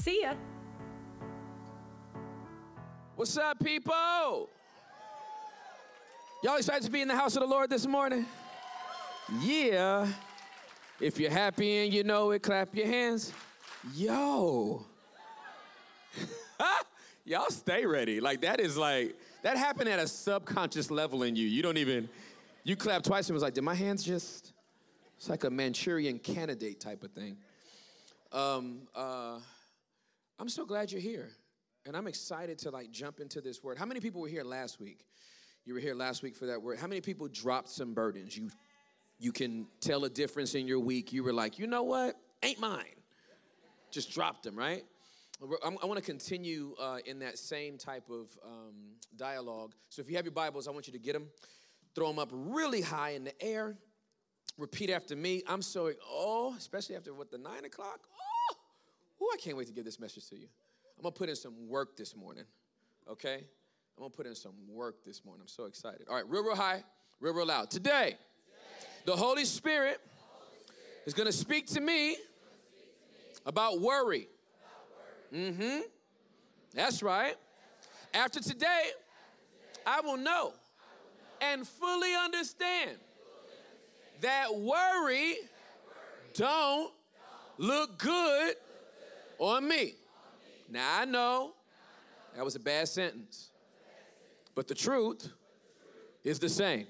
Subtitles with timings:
[0.00, 0.32] See ya.
[3.16, 4.48] What's up, people?
[6.42, 8.24] Y'all excited to be in the house of the Lord this morning?
[9.42, 10.06] Yeah.
[11.02, 13.30] If you're happy and you know it, clap your hands.
[13.94, 14.86] Yo.
[17.26, 18.20] Y'all stay ready.
[18.20, 21.46] Like that is like that happened at a subconscious level in you.
[21.46, 22.08] You don't even
[22.64, 24.54] you clap twice and was like, did my hands just?
[25.18, 27.36] It's like a Manchurian candidate type of thing.
[28.32, 29.40] Um, uh,
[30.40, 31.28] I'm so glad you're here.
[31.86, 33.76] And I'm excited to like jump into this word.
[33.78, 35.04] How many people were here last week?
[35.66, 36.78] You were here last week for that word.
[36.78, 38.36] How many people dropped some burdens?
[38.38, 38.48] You
[39.18, 41.12] you can tell a difference in your week.
[41.12, 42.14] You were like, you know what?
[42.42, 42.84] Ain't mine.
[43.90, 44.82] Just dropped them, right?
[45.62, 49.74] I want to continue uh, in that same type of um, dialogue.
[49.90, 51.26] So if you have your Bibles, I want you to get them,
[51.94, 53.76] throw them up really high in the air.
[54.56, 55.42] Repeat after me.
[55.46, 58.00] I'm so, oh, especially after what, the nine o'clock?
[58.10, 58.16] Oh.
[59.32, 60.48] I can't wait to give this message to you.
[60.96, 62.44] I'm gonna put in some work this morning,
[63.08, 63.34] okay?
[63.96, 65.42] I'm gonna put in some work this morning.
[65.42, 66.06] I'm so excited.
[66.08, 66.82] All right, real, real high,
[67.20, 67.70] real, real loud.
[67.70, 68.16] Today,
[69.04, 70.00] the Holy Spirit
[71.06, 72.16] is gonna speak to me
[73.46, 74.28] about worry.
[75.32, 75.78] Mm hmm.
[76.74, 77.34] That's right.
[78.12, 78.82] After today,
[79.86, 80.52] I will know
[81.40, 82.98] and fully understand
[84.20, 85.36] that worry
[86.34, 86.92] don't
[87.58, 88.54] look good
[89.40, 89.74] on me.
[89.76, 89.94] On me.
[90.68, 91.54] Now, I know,
[92.36, 93.50] that was a bad sentence,
[94.54, 95.28] But, the truth
[96.22, 96.86] is the same.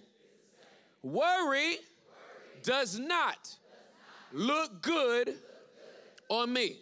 [1.03, 1.77] Worry,
[2.65, 3.57] does not,
[4.33, 5.37] look, good
[6.29, 6.81] on me.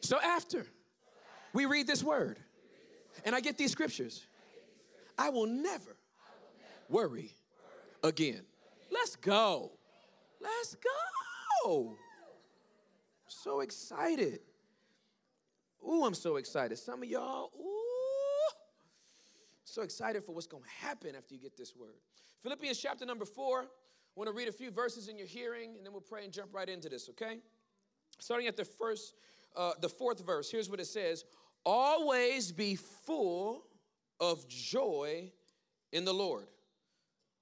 [0.00, 0.64] So, after
[1.52, 2.38] we read this word
[3.26, 4.24] and I get these scriptures,
[5.18, 5.96] I will never
[6.88, 7.30] worry
[8.02, 8.40] again.
[8.90, 9.72] Let's go.
[10.40, 11.96] Let's go.
[13.28, 14.40] so excited.
[15.86, 16.78] Ooh, I'm so excited.
[16.78, 18.54] Some of y'all, ooh,
[19.64, 21.96] so excited for what's going to happen after you get this word.
[22.42, 23.62] Philippians chapter number four.
[23.62, 26.32] I want to read a few verses in your hearing, and then we'll pray and
[26.32, 27.38] jump right into this, okay?
[28.18, 29.14] Starting at the first,
[29.56, 31.24] uh, the fourth verse, here's what it says
[31.66, 33.64] Always be full
[34.20, 35.32] of joy
[35.92, 36.46] in the Lord.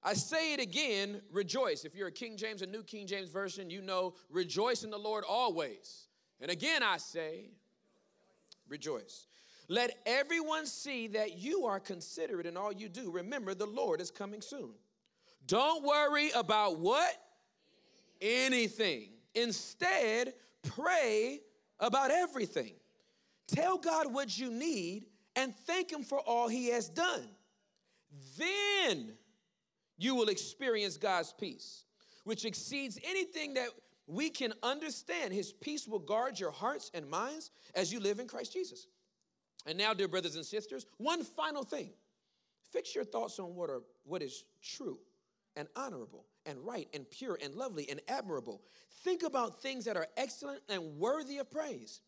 [0.02, 1.84] I say it again, rejoice.
[1.84, 4.98] If you're a King James, a New King James Version, you know, rejoice in the
[4.98, 6.08] Lord always.
[6.40, 7.50] And again, I say,
[8.68, 9.26] Rejoice.
[9.68, 13.10] Let everyone see that you are considerate in all you do.
[13.10, 14.72] Remember, the Lord is coming soon.
[15.46, 17.12] Don't worry about what?
[18.20, 19.10] Anything.
[19.34, 21.40] Instead, pray
[21.80, 22.74] about everything.
[23.48, 25.06] Tell God what you need
[25.36, 27.26] and thank Him for all He has done.
[28.38, 29.14] Then
[29.96, 31.84] you will experience God's peace,
[32.24, 33.68] which exceeds anything that
[34.06, 38.26] we can understand his peace will guard your hearts and minds as you live in
[38.26, 38.86] Christ Jesus.
[39.66, 41.90] And now, dear brothers and sisters, one final thing
[42.72, 44.98] fix your thoughts on what, are, what is true
[45.56, 48.62] and honorable and right and pure and lovely and admirable.
[49.04, 52.00] Think about things that are excellent and worthy of praise.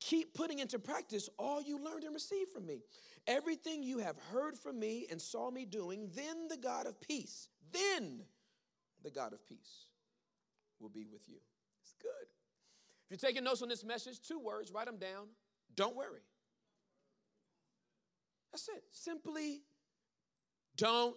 [0.00, 2.82] Keep putting into practice all you learned and received from me.
[3.26, 7.48] Everything you have heard from me and saw me doing, then the God of peace,
[7.72, 8.20] then
[9.02, 9.86] the God of peace
[10.84, 11.38] will be with you.
[11.82, 12.28] It's good.
[12.28, 15.28] If you're taking notes on this message, two words, write them down.
[15.74, 16.20] Don't worry.
[18.52, 18.84] That's it.
[18.92, 19.62] Simply
[20.76, 21.16] don't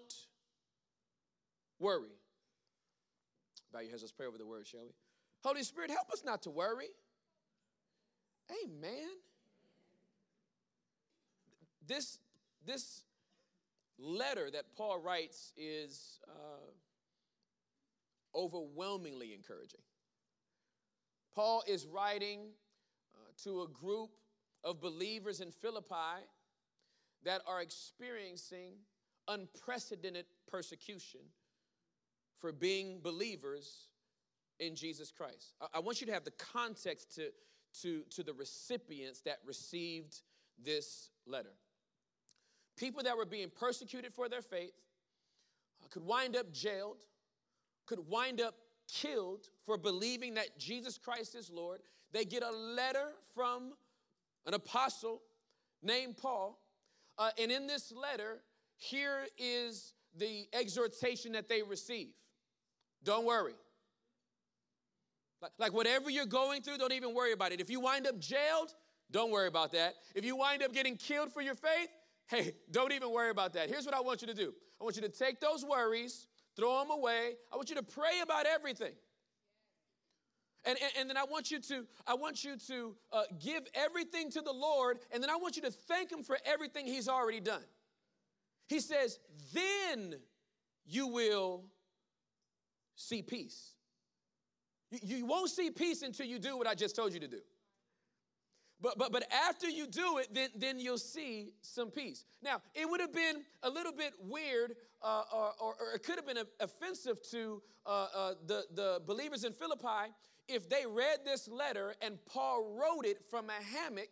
[1.79, 2.07] worry.
[3.73, 4.91] Bow your heads, let's pray over the word, shall we?
[5.43, 6.87] Holy Spirit, help us not to worry.
[8.65, 9.09] Amen.
[11.85, 12.19] This,
[12.65, 13.03] this
[13.99, 16.19] letter that Paul writes is.
[16.27, 16.71] Uh,
[18.37, 19.81] overwhelmingly encouraging.
[21.33, 22.41] Paul is writing
[23.13, 24.11] uh, to a group
[24.63, 26.21] of believers in Philippi
[27.25, 28.73] that are experiencing
[29.27, 31.21] unprecedented persecution
[32.39, 33.89] for being believers
[34.59, 35.53] in Jesus Christ.
[35.59, 37.29] I, I want you to have the context to,
[37.81, 40.21] to, to the recipients that received
[40.63, 41.53] this letter.
[42.77, 44.73] People that were being persecuted for their faith
[45.83, 46.97] uh, could wind up jailed
[47.87, 48.53] could wind up
[48.91, 51.81] killed for believing that Jesus Christ is Lord.
[52.13, 53.73] They get a letter from
[54.45, 55.21] an apostle
[55.81, 56.59] named Paul.
[57.17, 58.39] Uh, and in this letter,
[58.75, 62.09] here is the exhortation that they receive
[63.03, 63.53] Don't worry.
[65.41, 67.59] Like, like whatever you're going through, don't even worry about it.
[67.61, 68.73] If you wind up jailed,
[69.11, 69.93] don't worry about that.
[70.15, 71.89] If you wind up getting killed for your faith,
[72.29, 73.69] hey, don't even worry about that.
[73.69, 76.79] Here's what I want you to do I want you to take those worries throw
[76.79, 77.37] them away.
[77.53, 78.93] I want you to pray about everything.
[80.65, 84.29] And, and, and, then I want you to, I want you to uh, give everything
[84.31, 87.39] to the Lord, and then I want you to thank Him for everything He's already
[87.39, 87.63] done.
[88.67, 89.19] He says,
[89.53, 90.15] then
[90.85, 91.63] you will
[92.95, 93.75] see peace.
[94.91, 97.39] You, you won't see peace until you do what I just told you to do.
[98.79, 102.25] But, but, but after you do it, then, then you'll see some peace.
[102.43, 106.15] Now, it would have been a little bit weird, uh, or, or, or, it could
[106.15, 110.11] have been offensive to uh, uh, the, the believers in Philippi
[110.47, 114.09] if they read this letter and Paul wrote it from a hammock,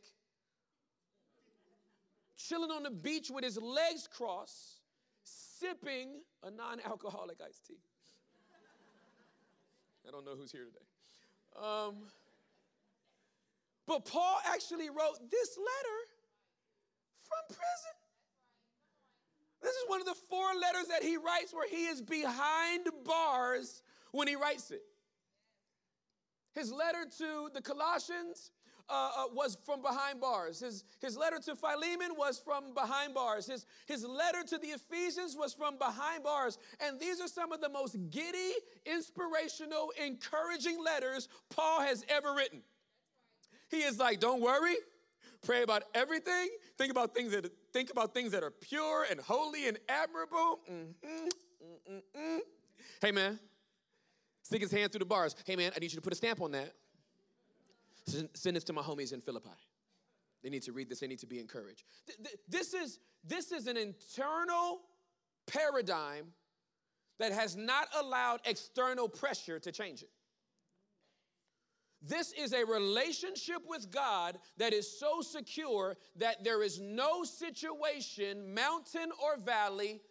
[2.35, 4.79] chilling on the beach with his legs crossed,
[5.23, 6.09] sipping
[6.43, 7.77] a non alcoholic iced tea.
[10.07, 10.85] I don't know who's here today.
[11.65, 11.95] Um,
[13.87, 15.99] but Paul actually wrote this letter
[17.21, 17.95] from prison.
[19.61, 23.81] This is one of the four letters that he writes where he is behind bars
[24.11, 24.81] when he writes it.
[26.53, 28.51] His letter to the Colossians
[28.87, 30.59] uh, uh, was from behind bars.
[30.59, 33.45] His, his letter to Philemon was from behind bars.
[33.47, 36.57] His, his letter to the Ephesians was from behind bars.
[36.79, 38.51] And these are some of the most giddy,
[38.85, 42.61] inspirational, encouraging letters Paul has ever written.
[43.75, 44.75] He is like, don't worry.
[45.45, 46.47] Pray about everything.
[46.77, 50.59] Think about things that think about things that are pure and holy and admirable.
[50.71, 51.93] Mm-hmm.
[51.93, 52.39] Mm-mm-mm.
[53.01, 53.37] Hey man,
[54.43, 55.35] stick his hand through the bars.
[55.45, 56.71] Hey man, I need you to put a stamp on that.
[58.33, 59.49] Send this to my homies in Philippi.
[60.41, 61.01] They need to read this.
[61.01, 61.83] They need to be encouraged.
[62.47, 64.79] This is this is an internal
[65.47, 66.27] paradigm
[67.19, 70.09] that has not allowed external pressure to change it.
[72.01, 78.53] This is a relationship with God that is so secure that there is no situation,
[78.53, 80.01] mountain or valley,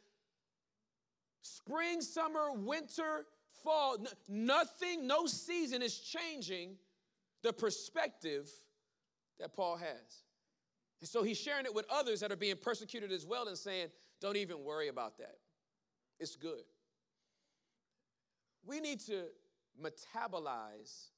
[1.42, 3.26] spring, summer, winter,
[3.62, 6.76] fall, n- nothing, no season is changing
[7.42, 8.50] the perspective
[9.38, 10.22] that Paul has.
[11.00, 13.88] And so he's sharing it with others that are being persecuted as well and saying,
[14.20, 15.36] don't even worry about that.
[16.18, 16.62] It's good.
[18.66, 19.24] We need to
[19.80, 21.08] metabolize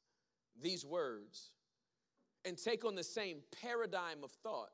[0.63, 1.51] these words
[2.45, 4.71] and take on the same paradigm of thought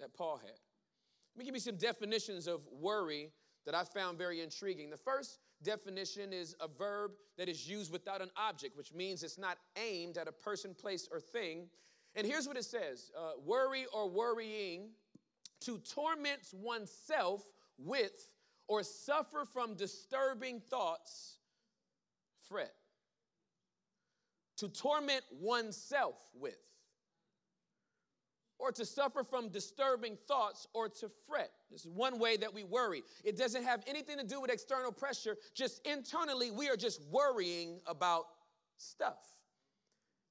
[0.00, 0.50] that Paul had.
[0.50, 3.30] Let me give you some definitions of worry
[3.66, 4.90] that I found very intriguing.
[4.90, 9.38] The first definition is a verb that is used without an object, which means it's
[9.38, 11.68] not aimed at a person, place, or thing.
[12.14, 14.90] And here's what it says uh, worry or worrying
[15.62, 17.42] to torment oneself
[17.78, 18.28] with
[18.68, 21.38] or suffer from disturbing thoughts,
[22.48, 22.72] fret
[24.62, 26.54] to torment oneself with,
[28.60, 31.50] or to suffer from disturbing thoughts, or to fret.
[31.68, 33.02] This is one way that we worry.
[33.24, 37.80] It doesn't have anything to do with external pressure, just internally, we are just worrying
[37.88, 38.26] about
[38.78, 39.18] stuff.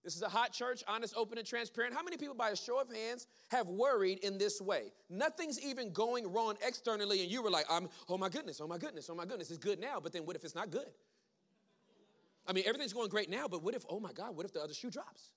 [0.01, 1.93] This is a hot church, honest, open, and transparent.
[1.93, 4.93] How many people, by a show of hands, have worried in this way?
[5.09, 8.77] Nothing's even going wrong externally, and you were like, I'm, oh my goodness, oh my
[8.77, 10.87] goodness, oh my goodness, it's good now, but then what if it's not good?
[12.47, 14.61] I mean, everything's going great now, but what if, oh my God, what if the
[14.61, 15.31] other shoe drops?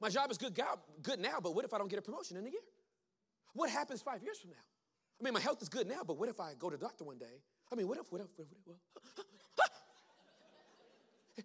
[0.00, 0.58] My job is good,
[1.02, 2.60] good now, but what if I don't get a promotion in a year?
[3.54, 4.56] What happens five years from now?
[5.20, 7.04] I mean, my health is good now, but what if I go to the doctor
[7.04, 7.40] one day?
[7.72, 8.82] I mean, what if, what if, what if, what if?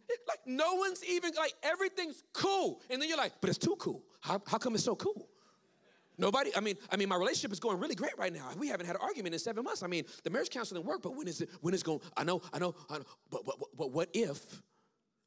[0.27, 2.79] like, no one's even, like, everything's cool.
[2.89, 4.03] And then you're like, but it's too cool.
[4.21, 5.29] How, how come it's so cool?
[6.17, 8.49] Nobody, I mean, I mean, my relationship is going really great right now.
[8.57, 9.81] We haven't had an argument in seven months.
[9.83, 12.41] I mean, the marriage counseling worked, but when is it, when is going, I know,
[12.51, 14.41] I know, I know, but, but, but what if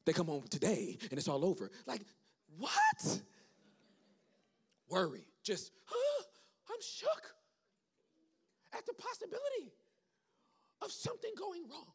[0.05, 1.71] they come home today and it's all over.
[1.87, 2.03] Like,
[2.59, 3.21] what?
[4.89, 5.27] Worry.
[5.43, 6.25] Just, huh?
[6.71, 7.35] I'm shook
[8.77, 9.73] at the possibility
[10.83, 11.93] of something going wrong.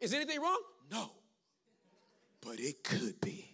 [0.00, 0.62] Is anything wrong?
[0.90, 1.12] No.
[2.44, 3.46] But it could be.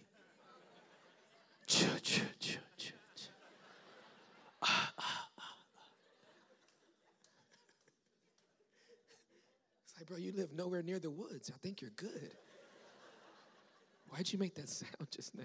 [1.65, 2.91] cha, cha, cha, cha.
[4.63, 5.43] Ah, ah, ah,
[5.77, 5.81] ah.
[9.83, 11.51] It's like, bro, you live nowhere near the woods.
[11.53, 12.31] I think you're good.
[14.17, 15.43] Why'd you make that sound just now?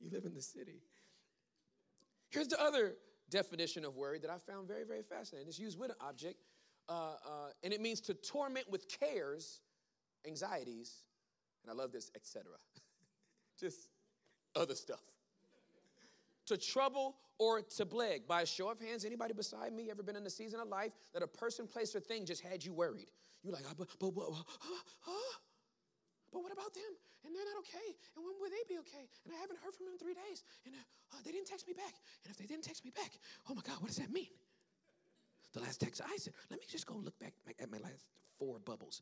[0.00, 0.80] you live in the city.
[2.30, 2.94] Here's the other
[3.28, 5.46] definition of worry that I found very, very fascinating.
[5.48, 6.36] It's used with an object,
[6.88, 7.16] uh, uh,
[7.62, 9.60] and it means to torment with cares,
[10.26, 11.02] anxieties,
[11.62, 12.44] and I love this, etc.
[13.60, 13.90] just
[14.54, 15.02] other stuff.
[16.46, 18.26] to trouble or to plague.
[18.26, 20.92] By a show of hands, anybody beside me ever been in a season of life
[21.12, 23.10] that a person, place, or thing just had you worried?
[23.42, 25.12] You're like, ah, but, but, but, ah,
[26.36, 26.92] but what about them?
[27.24, 27.88] And they're not okay.
[28.14, 29.08] And when will they be okay?
[29.24, 30.44] And I haven't heard from them in three days.
[30.68, 31.96] And uh, uh, they didn't text me back.
[32.22, 33.16] And if they didn't text me back,
[33.48, 34.28] oh my God, what does that mean?
[35.56, 38.04] The last text I said, let me just go look back at my last
[38.38, 39.00] four bubbles.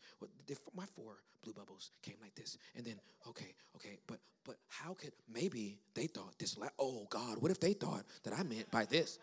[0.78, 2.94] My four blue bubbles came like this, and then
[3.28, 6.56] okay, okay, but but how could maybe they thought this?
[6.56, 9.18] La- oh God, what if they thought that I meant by this?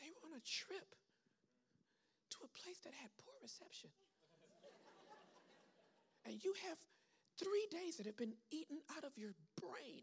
[0.00, 0.82] they were on a trip
[2.84, 3.90] that had poor reception.
[6.26, 6.78] and you have
[7.38, 10.02] three days that have been eaten out of your brain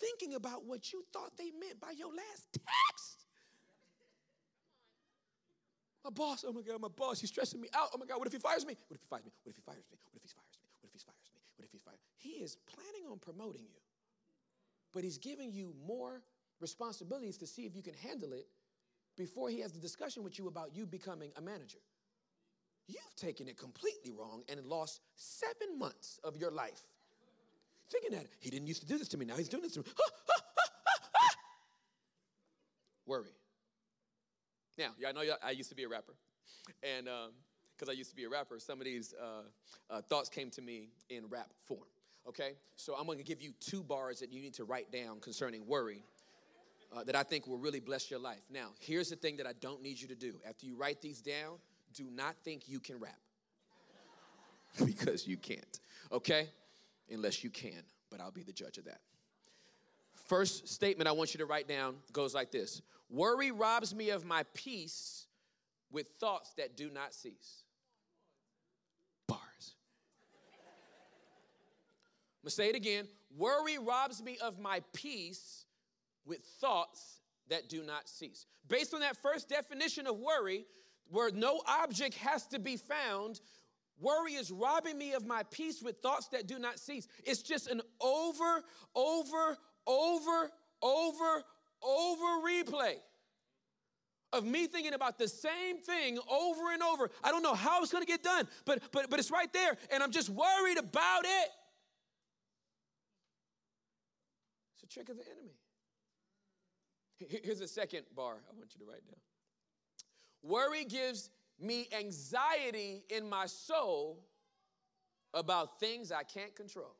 [0.00, 3.26] thinking about what you thought they meant by your last text.
[6.02, 7.90] My boss, oh my God, my boss, he's stressing me out.
[7.94, 8.74] Oh my God, what if he fires me?
[8.88, 9.30] What if he fires me?
[9.44, 9.96] What if he fires me?
[10.10, 10.62] What if he fires me?
[10.82, 11.38] What if he fires me?
[11.56, 12.08] What if he fires me?
[12.18, 13.78] He is planning on promoting you,
[14.92, 16.20] but he's giving you more
[16.60, 18.48] responsibilities to see if you can handle it
[19.16, 21.78] before he has the discussion with you about you becoming a manager.
[22.88, 26.82] You've taken it completely wrong and lost seven months of your life
[27.90, 29.26] thinking that he didn't used to do this to me.
[29.26, 29.86] Now he's doing this to me.
[29.98, 31.28] Ha, ha, ha,
[33.04, 33.32] Worry.
[34.78, 36.14] Now, y'all know I used to be a rapper,
[36.82, 39.42] and because um, I used to be a rapper, some of these uh,
[39.94, 41.84] uh, thoughts came to me in rap form.
[42.26, 45.20] Okay, so I'm going to give you two bars that you need to write down
[45.20, 46.02] concerning worry
[46.94, 48.42] uh, that I think will really bless your life.
[48.50, 50.40] Now, here's the thing that I don't need you to do.
[50.48, 51.56] After you write these down,
[51.94, 53.16] do not think you can rap
[54.84, 55.80] because you can't,
[56.10, 56.48] okay?
[57.10, 59.00] Unless you can, but I'll be the judge of that.
[60.26, 62.80] First statement I want you to write down goes like this
[63.10, 65.26] Worry robs me of my peace
[65.90, 67.64] with thoughts that do not cease.
[69.28, 69.40] Bars.
[72.40, 73.06] I'm gonna say it again.
[73.36, 75.64] Worry robs me of my peace
[76.26, 78.46] with thoughts that do not cease.
[78.68, 80.64] Based on that first definition of worry,
[81.08, 83.40] where no object has to be found,
[84.00, 87.06] worry is robbing me of my peace with thoughts that do not cease.
[87.24, 88.62] It's just an over,
[88.94, 90.50] over, over,
[90.80, 91.44] over,
[91.82, 92.94] over replay
[94.32, 97.10] of me thinking about the same thing over and over.
[97.22, 99.76] I don't know how it's going to get done, but but but it's right there
[99.92, 101.48] and I'm just worried about it.
[104.72, 105.52] It's a trick of the enemy.
[107.28, 109.20] Here's a second bar I want you to write down.
[110.52, 114.24] Worry gives me anxiety in my soul
[115.34, 116.94] about things I can't control.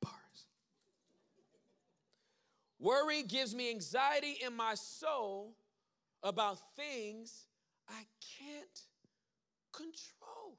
[0.00, 0.46] Bars.
[2.78, 5.56] Worry gives me anxiety in my soul
[6.22, 7.46] about things
[7.88, 8.04] I
[8.38, 8.80] can't
[9.72, 10.56] control.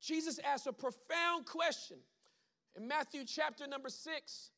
[0.00, 1.98] Jesus asked a profound question
[2.76, 4.50] in Matthew chapter number six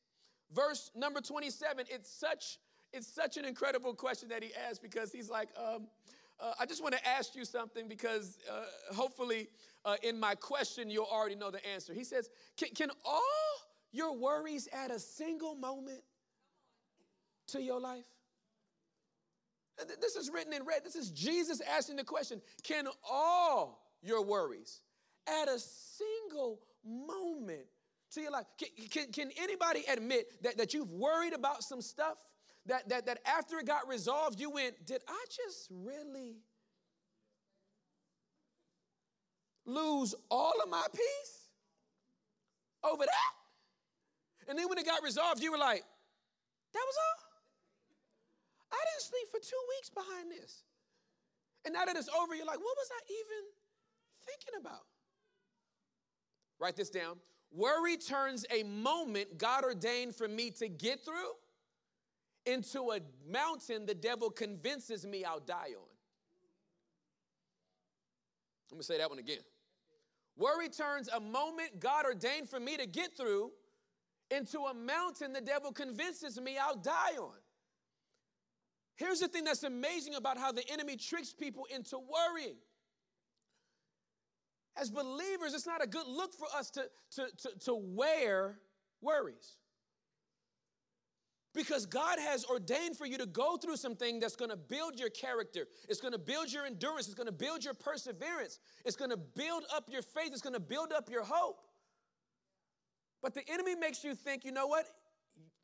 [0.55, 2.59] verse number 27, it's such,
[2.93, 5.87] it's such an incredible question that he asked because he's like, um,
[6.41, 9.49] uh, I just want to ask you something because uh, hopefully
[9.85, 11.93] uh, in my question you'll already know the answer.
[11.93, 13.23] He says, can, can all
[13.93, 16.03] your worries add a single moment
[17.49, 18.05] to your life?
[19.81, 20.83] Uh, this is written in red.
[20.85, 24.81] This is Jesus asking the question Can all your worries
[25.41, 27.65] at a single moment
[28.13, 28.47] to your life.
[28.59, 32.17] Can, can, can, anybody admit that, that you've worried about some stuff?
[32.67, 36.37] That, that, that after it got resolved, you went, Did I just really
[39.65, 41.49] lose all of my peace
[42.85, 44.51] over that?
[44.51, 45.81] And then when it got resolved, you were like,
[46.75, 48.79] That was all?
[48.79, 50.63] I didn't sleep for two weeks behind this.
[51.65, 53.45] And now that it's over, you're like, What was I even
[54.27, 54.85] thinking about?
[56.61, 57.17] Write this down.
[57.51, 61.33] Worry turns a moment God ordained for me to get through
[62.47, 65.83] into a mountain the devil convinces me I'll die on.
[68.71, 69.39] I'm gonna say that one again.
[70.37, 73.51] Worry turns a moment God ordained for me to get through
[74.31, 77.33] into a mountain the devil convinces me I'll die on.
[78.97, 82.57] Here's the thing that's amazing about how the enemy tricks people into worrying
[84.81, 86.83] as believers, it's not a good look for us to,
[87.17, 88.59] to, to, to wear
[89.01, 89.57] worries.
[91.55, 95.67] Because God has ordained for you to go through something that's gonna build your character.
[95.89, 97.07] It's gonna build your endurance.
[97.07, 98.61] It's gonna build your perseverance.
[98.85, 100.29] It's gonna build up your faith.
[100.33, 101.57] It's gonna build up your hope.
[103.21, 104.85] But the enemy makes you think, you know what?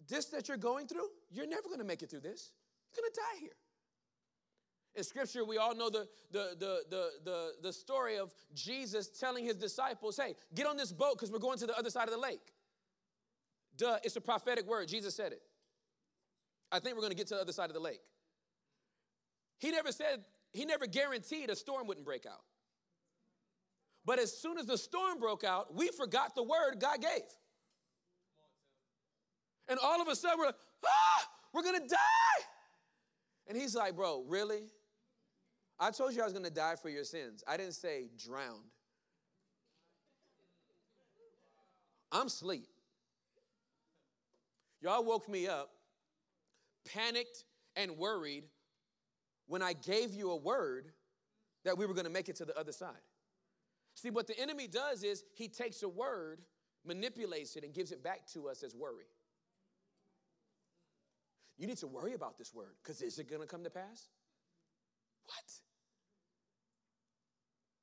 [0.09, 2.51] This that you're going through, you're never gonna make it through this.
[2.97, 3.57] You're gonna die here.
[4.97, 9.57] In scripture, we all know the, the, the, the, the, story of Jesus telling his
[9.57, 12.21] disciples, hey, get on this boat because we're going to the other side of the
[12.21, 12.53] lake.
[13.77, 14.87] Duh, it's a prophetic word.
[14.87, 15.43] Jesus said it.
[16.71, 18.01] I think we're going to get to the other side of the lake.
[19.59, 22.43] He never said, he never guaranteed a storm wouldn't break out.
[24.07, 27.25] But as soon as the storm broke out, we forgot the word God gave.
[29.67, 30.55] And all of a sudden, we're like,
[30.87, 32.45] ah, we're going to die.
[33.49, 34.67] And he's like, bro, really?
[35.79, 37.43] I told you I was going to die for your sins.
[37.49, 38.61] I didn't say drowned.
[42.13, 42.69] I'm asleep.
[44.81, 45.71] Y'all woke me up,
[46.85, 48.45] panicked and worried
[49.47, 50.93] when I gave you a word
[51.65, 52.91] that we were going to make it to the other side.
[53.95, 56.41] See, what the enemy does is he takes a word,
[56.87, 59.07] manipulates it, and gives it back to us as worry.
[61.57, 64.09] You need to worry about this word because is it going to come to pass?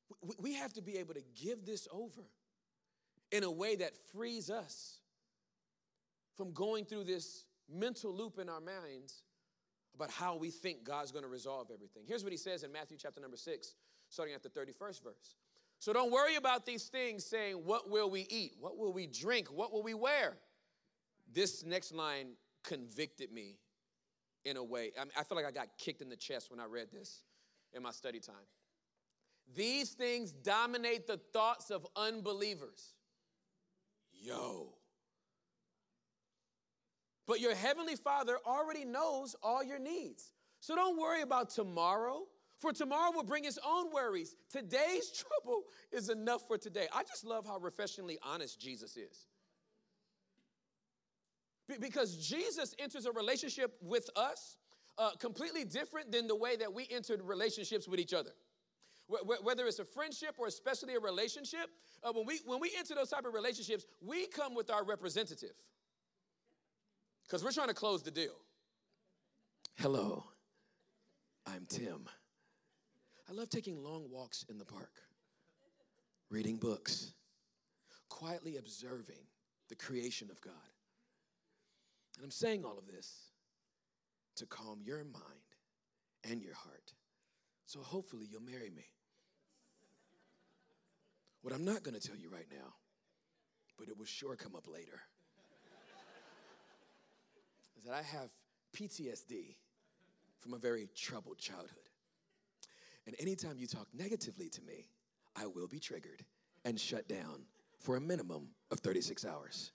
[0.07, 0.37] What?
[0.39, 2.21] We have to be able to give this over
[3.31, 4.99] in a way that frees us
[6.35, 9.23] from going through this mental loop in our minds
[9.95, 12.03] about how we think God's going to resolve everything.
[12.07, 13.73] Here's what he says in Matthew chapter number 6,
[14.09, 15.35] starting at the 31st verse.
[15.79, 18.53] So don't worry about these things saying, What will we eat?
[18.59, 19.47] What will we drink?
[19.51, 20.37] What will we wear?
[21.33, 22.33] This next line
[22.63, 23.57] convicted me
[24.45, 24.91] in a way.
[24.99, 27.23] I, mean, I feel like I got kicked in the chest when I read this
[27.73, 28.35] in my study time.
[29.55, 32.93] These things dominate the thoughts of unbelievers.
[34.13, 34.73] Yo.
[37.27, 40.33] But your heavenly Father already knows all your needs.
[40.59, 42.23] So don't worry about tomorrow,
[42.59, 44.35] for tomorrow will bring its own worries.
[44.49, 45.09] Today's
[45.43, 46.87] trouble is enough for today.
[46.93, 49.27] I just love how refreshingly honest Jesus is.
[51.79, 54.57] Because Jesus enters a relationship with us
[55.01, 58.31] uh, completely different than the way that we entered relationships with each other
[59.43, 61.67] whether it's a friendship or especially a relationship
[62.03, 65.55] uh, when we when we enter those type of relationships we come with our representative
[67.23, 68.35] because we're trying to close the deal
[69.79, 70.23] hello
[71.47, 72.05] i'm tim
[73.29, 74.93] i love taking long walks in the park
[76.29, 77.11] reading books
[78.07, 79.25] quietly observing
[79.67, 80.53] the creation of god
[82.15, 83.30] and i'm saying all of this
[84.41, 85.49] to calm your mind
[86.29, 86.93] and your heart.
[87.67, 88.85] So hopefully you'll marry me.
[91.43, 92.73] What I'm not going to tell you right now,
[93.77, 94.99] but it will sure come up later,
[97.77, 98.29] is that I have
[98.75, 99.55] PTSD
[100.39, 101.87] from a very troubled childhood.
[103.05, 104.87] And anytime you talk negatively to me,
[105.35, 106.25] I will be triggered
[106.65, 107.43] and shut down
[107.79, 109.71] for a minimum of 36 hours.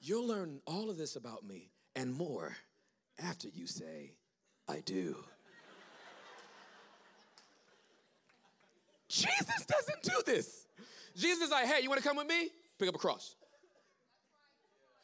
[0.00, 2.52] You'll learn all of this about me and more
[3.20, 4.12] after you say,
[4.68, 5.16] I do.
[9.08, 10.66] Jesus doesn't do this.
[11.16, 12.48] Jesus is like, hey, you wanna come with me?
[12.78, 13.36] Pick up a cross.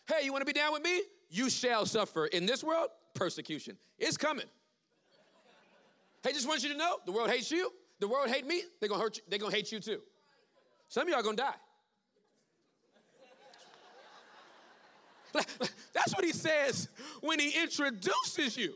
[0.09, 1.03] Hey, you wanna be down with me?
[1.31, 3.77] You shall suffer in this world persecution.
[3.99, 4.47] It's coming.
[6.23, 7.71] Hey, just want you to know the world hates you.
[8.01, 8.63] The world hate me.
[8.81, 9.23] They're gonna hurt you.
[9.29, 10.01] They're gonna hate you too.
[10.89, 11.55] Some of y'all gonna die.
[15.33, 16.89] That's what he says
[17.21, 18.75] when he introduces you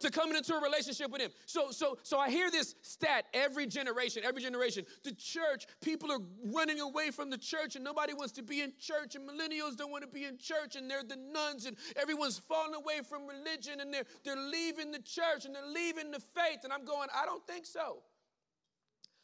[0.00, 1.30] to coming into a relationship with him.
[1.44, 4.86] So, so, so I hear this stat every generation, every generation.
[5.04, 8.72] The church, people are running away from the church, and nobody wants to be in
[8.80, 12.38] church, and millennials don't want to be in church, and they're the nones, and everyone's
[12.38, 16.60] falling away from religion, and they're they're leaving the church and they're leaving the faith.
[16.64, 17.98] And I'm going, I don't think so.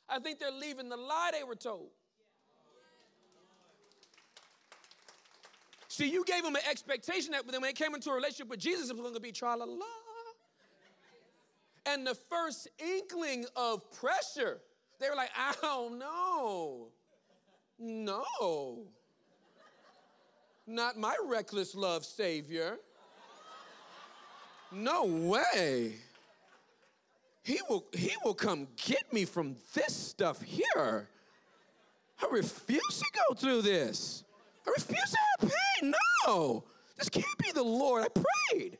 [0.08, 1.88] I think they're leaving the lie they were told.
[5.96, 8.90] See, you gave them an expectation that when they came into a relationship with Jesus,
[8.90, 9.94] it was going to be trial la la.
[11.86, 14.60] And the first inkling of pressure,
[15.00, 16.88] they were like, I don't know.
[17.78, 18.80] No.
[20.66, 22.76] Not my reckless love savior.
[24.70, 25.94] No way.
[27.42, 31.08] He will, he will come get me from this stuff here.
[32.22, 34.24] I refuse to go through this.
[34.66, 35.50] I refuse to have
[35.80, 35.94] pain.
[36.26, 36.64] No,
[36.96, 38.04] this can't be the Lord.
[38.04, 38.78] I prayed.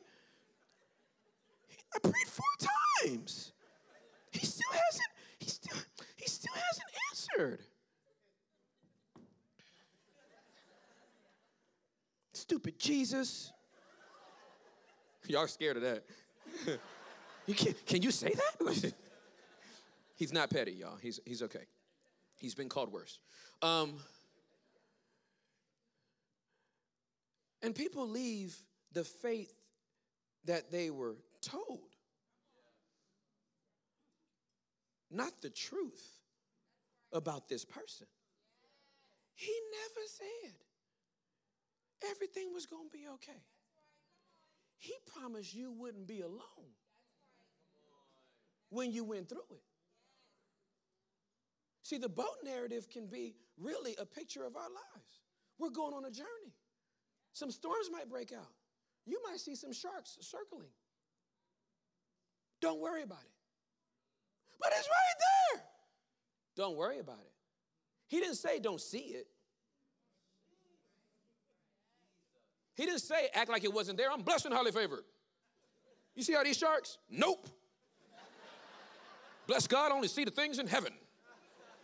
[1.95, 2.69] I prayed four
[3.05, 3.53] times.
[4.31, 5.07] He still hasn't.
[5.39, 5.77] He still.
[6.15, 6.89] He still hasn't
[7.41, 7.59] answered.
[12.33, 13.51] Stupid Jesus.
[15.27, 16.05] Y'all are scared of that.
[17.47, 18.93] you can, can you say that?
[20.15, 20.95] he's not petty, y'all.
[21.01, 21.65] He's, he's okay.
[22.39, 23.19] He's been called worse.
[23.61, 23.95] Um,
[27.61, 28.55] And people leave
[28.91, 29.53] the faith
[30.45, 31.89] that they were told,
[35.11, 36.05] not the truth
[37.11, 38.07] about this person.
[39.33, 40.07] He never
[40.43, 43.43] said everything was going to be okay.
[44.79, 46.73] He promised you wouldn't be alone
[48.69, 49.63] when you went through it.
[51.83, 55.21] See, the boat narrative can be really a picture of our lives.
[55.57, 56.53] We're going on a journey.
[57.37, 58.49] Some storms might break out.
[59.05, 60.71] You might see some sharks circling.
[62.61, 63.31] Don't worry about it.
[64.59, 65.63] But it's right there.
[66.55, 67.31] Don't worry about it.
[68.07, 69.27] He didn't say don't see it.
[72.73, 74.11] He didn't say act like it wasn't there.
[74.11, 75.03] I'm blessed and highly favored.
[76.15, 76.97] You see all these sharks?
[77.07, 77.47] Nope.
[79.45, 80.91] Bless God, only see the things in heaven.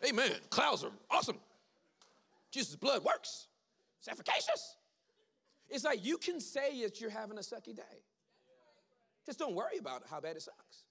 [0.03, 0.31] Amen.
[0.49, 1.37] Clouds are awesome.
[2.49, 3.49] Jesus' blood works.
[4.09, 4.77] efficacious.
[5.69, 8.03] It's like you can say that you're having a sucky day.
[9.25, 10.85] Just don't worry about how bad it sucks.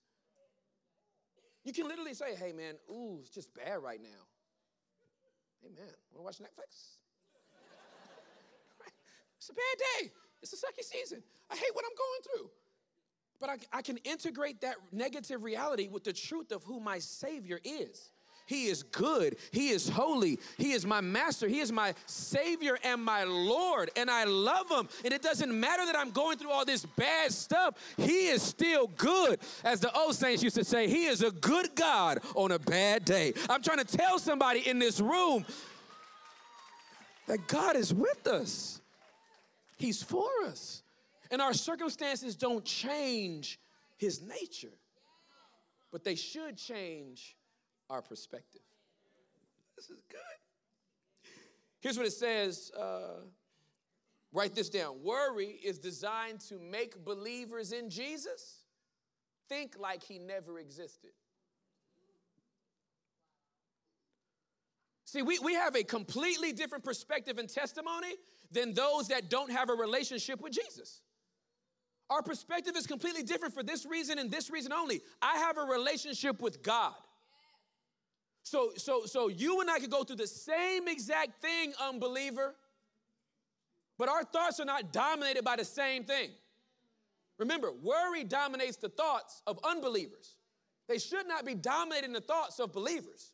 [1.65, 4.09] You can literally say, hey man, ooh, it's just bad right now.
[5.63, 6.97] Hey man, wanna watch Netflix?
[9.37, 10.11] It's a bad day.
[10.41, 11.21] It's a sucky season.
[11.51, 11.97] I hate what I'm
[12.39, 12.51] going through.
[13.41, 17.59] But I, I can integrate that negative reality with the truth of who my Savior
[17.65, 18.12] is.
[18.53, 19.37] He is good.
[19.51, 20.39] He is holy.
[20.59, 21.49] He is my master.
[21.49, 23.91] He is my savior and my Lord.
[23.97, 24.89] And I love him.
[25.07, 28.89] And it doesn't matter that I'm going through all this bad stuff, he is still
[28.89, 29.41] good.
[29.65, 33.07] As the old saints used to say, he is a good God on a bad
[33.07, 33.33] day.
[33.49, 35.47] I'm trying to tell somebody in this room
[37.29, 38.83] that God is with us,
[39.79, 40.83] he's for us.
[41.31, 43.59] And our circumstances don't change
[43.97, 44.77] his nature,
[45.91, 47.35] but they should change
[47.93, 48.63] our perspective.
[49.77, 50.21] This is good.
[51.81, 52.73] Here's what it says.
[52.79, 53.25] Uh,
[54.33, 54.97] write this down.
[55.03, 58.59] Worry is designed to make believers in Jesus
[59.49, 61.11] think like he never existed.
[65.05, 68.15] See, we, we have a completely different perspective and testimony
[68.51, 71.03] than those that don't have a relationship with Jesus.
[72.09, 75.03] Our perspective is completely different for this reason and this reason only.
[75.21, 76.95] I have a relationship with God.
[78.43, 82.55] So, so, so you and I could go through the same exact thing, unbeliever,
[83.99, 86.31] but our thoughts are not dominated by the same thing.
[87.39, 90.37] Remember, worry dominates the thoughts of unbelievers.
[90.89, 93.33] They should not be dominating the thoughts of believers.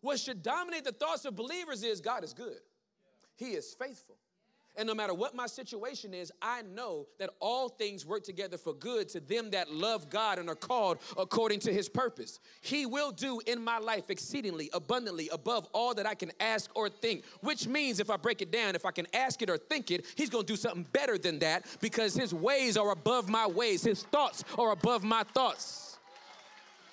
[0.00, 2.58] What should dominate the thoughts of believers is God is good,
[3.36, 4.16] He is faithful,
[4.78, 8.72] and no matter what my situation is, I know that all things work together for
[8.72, 12.38] good to them that love God and are called according to his purpose.
[12.60, 16.88] He will do in my life exceedingly, abundantly, above all that I can ask or
[16.88, 19.90] think, which means if I break it down, if I can ask it or think
[19.90, 23.82] it, he's gonna do something better than that because his ways are above my ways,
[23.82, 25.98] his thoughts are above my thoughts.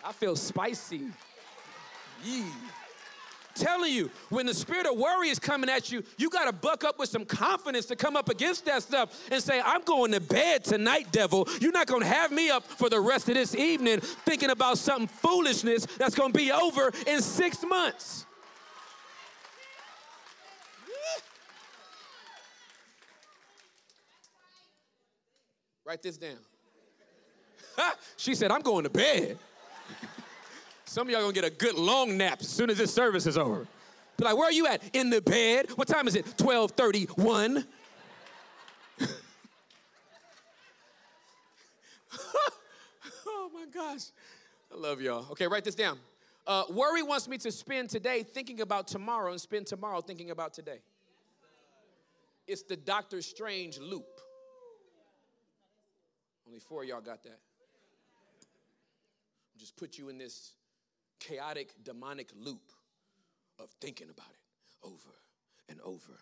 [0.04, 1.02] I feel spicy.
[2.24, 2.45] Yeah
[3.56, 6.84] telling you, when the spirit of worry is coming at you, you got to buck
[6.84, 10.20] up with some confidence to come up against that stuff and say, I'm going to
[10.20, 11.48] bed tonight, devil.
[11.60, 14.78] You're not going to have me up for the rest of this evening thinking about
[14.78, 18.26] something foolishness that's going to be over in six months.
[25.86, 26.32] Write this down.
[28.18, 29.38] she said, I'm going to bed.
[30.96, 33.38] Some of y'all gonna get a good long nap as soon as this service is
[33.38, 33.68] over.
[34.16, 34.82] Be like, where are you at?
[34.96, 35.70] In the bed.
[35.72, 36.24] What time is it?
[36.42, 37.68] 1231.
[43.28, 44.04] oh my gosh.
[44.74, 45.28] I love y'all.
[45.32, 46.00] Okay, write this down.
[46.48, 50.54] Uh, worry wants me to spend today thinking about tomorrow and spend tomorrow thinking about
[50.54, 50.80] today.
[52.48, 54.08] It's the Doctor Strange loop.
[56.48, 57.40] Only four y'all got that.
[59.60, 60.54] just put you in this
[61.19, 62.71] chaotic demonic loop
[63.60, 65.13] of thinking about it over
[65.69, 66.17] and over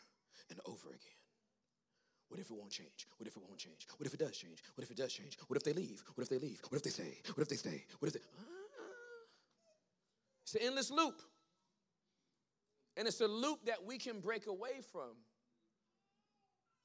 [0.49, 1.19] and over again.
[2.29, 3.07] What if it won't change?
[3.17, 3.87] What if it won't change?
[3.97, 4.63] What if it does change?
[4.75, 5.37] What if it does change?
[5.47, 6.03] What if they leave?
[6.15, 6.61] What if they leave?
[6.69, 7.17] What if they stay?
[7.35, 7.83] What if they stay?
[7.99, 8.19] What if they.
[8.39, 8.43] Ah.
[10.43, 11.21] It's an endless loop.
[12.97, 15.13] And it's a loop that we can break away from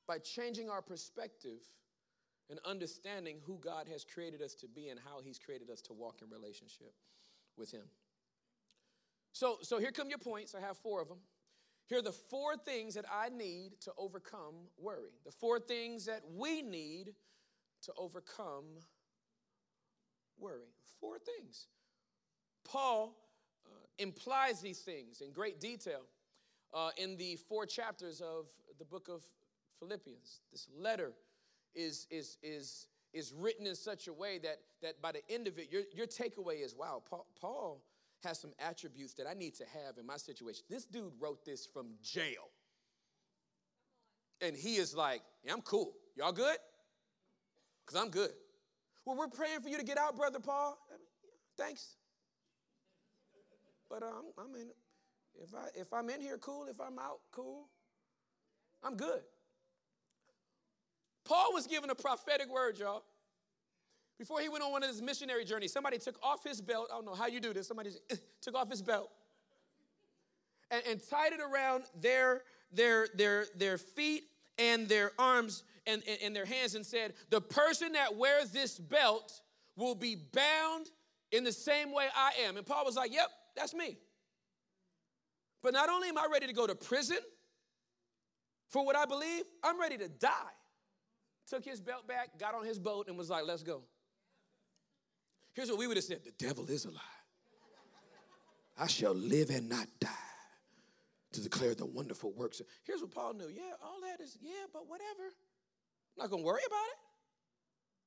[0.07, 1.61] by changing our perspective
[2.51, 5.93] and understanding who God has created us to be and how He's created us to
[5.93, 6.95] walk in relationship
[7.59, 7.83] with him.
[9.33, 10.55] So, so here come your points.
[10.55, 11.19] I have four of them.
[11.87, 16.23] Here are the four things that I need to overcome worry, the four things that
[16.35, 17.15] we need
[17.83, 18.65] to overcome
[20.39, 20.67] worry.
[21.01, 21.67] Four things.
[22.65, 23.17] Paul
[23.67, 26.03] uh, implies these things in great detail
[26.75, 28.47] uh, in the four chapters of
[28.79, 29.23] the book of
[29.79, 30.41] Philippians.
[30.51, 31.13] This letter
[31.75, 35.59] is, is, is is written in such a way that, that by the end of
[35.59, 37.83] it, your, your takeaway is wow, Paul, Paul
[38.23, 40.65] has some attributes that I need to have in my situation.
[40.69, 42.51] This dude wrote this from jail.
[44.41, 45.95] And he is like, yeah, I'm cool.
[46.17, 46.57] Y'all good?
[47.87, 48.31] Because I'm good.
[49.05, 50.79] Well, we're praying for you to get out, Brother Paul.
[50.91, 51.97] I mean, yeah, thanks.
[53.89, 54.69] But um, I'm in,
[55.43, 56.67] if, I, if I'm in here, cool.
[56.69, 57.69] If I'm out, cool.
[58.85, 59.21] I'm good.
[61.29, 63.03] Paul was given a prophetic word, y'all.
[64.19, 66.89] Before he went on one of his missionary journeys, somebody took off his belt.
[66.91, 67.69] I don't know how you do this.
[67.69, 69.11] Somebody eh, took off his belt
[70.71, 74.25] and, and tied it around their, their, their, their feet
[74.59, 78.79] and their arms and, and, and their hands and said, The person that wears this
[78.79, 79.41] belt
[79.77, 80.87] will be bound
[81.31, 82.57] in the same way I am.
[82.57, 83.99] And Paul was like, Yep, that's me.
[85.63, 87.19] But not only am I ready to go to prison
[88.71, 90.33] for what I believe, I'm ready to die
[91.49, 93.83] took his belt back, got on his boat, and was like, let's go.
[95.55, 96.91] Here's what we would have said the devil is a
[98.81, 100.09] I shall live and not die
[101.33, 102.63] to declare the wonderful works.
[102.85, 103.49] Here's what Paul knew.
[103.49, 105.05] Yeah, all that is, yeah, but whatever.
[105.21, 106.97] I'm not going to worry about it.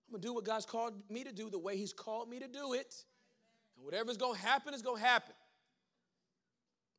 [0.07, 2.39] I'm going to do what God's called me to do the way He's called me
[2.39, 2.93] to do it.
[3.75, 5.33] And whatever's going to happen is going to happen.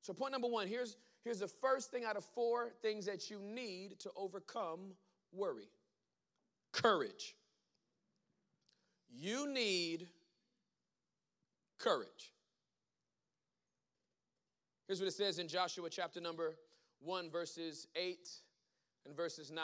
[0.02, 3.38] So, point number one here's, here's the first thing out of four things that you
[3.40, 4.92] need to overcome
[5.32, 5.68] worry
[6.72, 7.36] courage.
[9.14, 10.08] You need
[11.78, 12.32] courage.
[14.86, 16.56] Here's what it says in Joshua chapter number
[17.00, 18.28] 1, verses 8
[19.06, 19.62] and verses 9.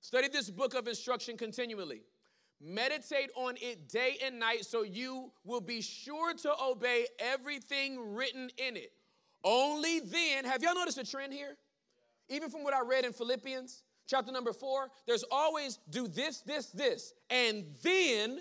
[0.00, 2.02] Study this book of instruction continually.
[2.60, 8.50] Meditate on it day and night so you will be sure to obey everything written
[8.58, 8.92] in it.
[9.44, 11.56] Only then, have y'all noticed a trend here?
[12.28, 16.66] Even from what I read in Philippians, Chapter number four, there's always do this, this,
[16.66, 18.40] this, and then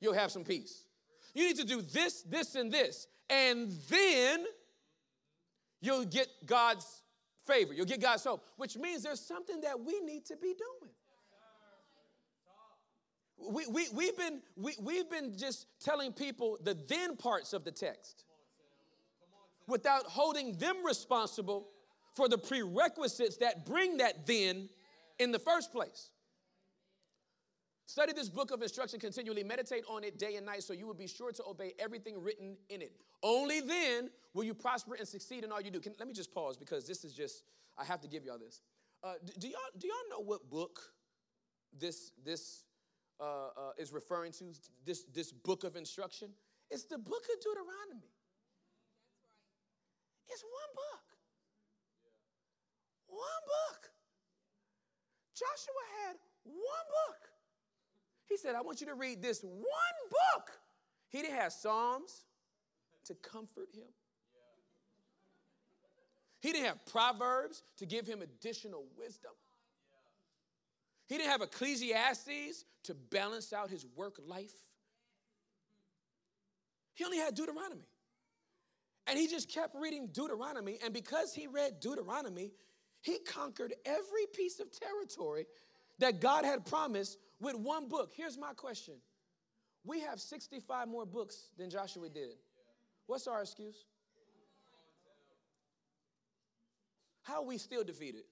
[0.00, 0.84] you'll have some peace.
[1.34, 4.44] You need to do this, this, and this, and then
[5.80, 7.02] you'll get God's
[7.46, 10.92] favor, you'll get God's hope, which means there's something that we need to be doing.
[13.52, 17.72] We, we, we've, been, we, we've been just telling people the then parts of the
[17.72, 18.24] text
[19.66, 21.68] without holding them responsible
[22.14, 24.68] for the prerequisites that bring that then
[25.18, 26.10] in the first place.
[27.86, 30.94] Study this book of instruction continually, meditate on it day and night so you will
[30.94, 32.92] be sure to obey everything written in it.
[33.22, 35.80] Only then will you prosper and succeed in all you do.
[35.80, 37.42] Can, let me just pause because this is just,
[37.76, 38.62] I have to give y'all this.
[39.02, 40.80] Uh, do, y'all, do y'all know what book
[41.78, 42.64] this, this
[43.20, 44.44] uh, uh, is referring to?
[44.86, 46.30] This, this book of instruction?
[46.70, 48.06] It's the book of Deuteronomy.
[50.28, 51.13] It's one book
[53.14, 53.90] one book.
[55.34, 56.54] Joshua had one
[56.88, 57.20] book.
[58.28, 60.50] He said, I want you to read this one book.
[61.08, 62.24] He didn't have Psalms
[63.04, 63.84] to comfort him,
[66.40, 69.30] he didn't have Proverbs to give him additional wisdom.
[71.06, 74.54] He didn't have Ecclesiastes to balance out his work life.
[76.94, 77.84] He only had Deuteronomy.
[79.06, 80.78] And he just kept reading Deuteronomy.
[80.82, 82.52] And because he read Deuteronomy,
[83.04, 85.46] he conquered every piece of territory
[85.98, 88.12] that God had promised with one book.
[88.16, 88.94] Here's my question
[89.84, 92.36] We have 65 more books than Joshua did.
[93.06, 93.84] What's our excuse?
[97.22, 98.22] How are we still defeated?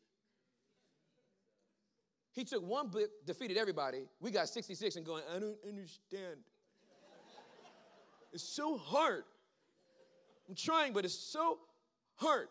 [2.33, 4.09] He took one book, defeated everybody.
[4.21, 6.39] We got 66 and going, I don't understand.
[8.33, 9.25] it's so hard.
[10.49, 11.59] I'm trying, but it's so
[12.15, 12.47] hard.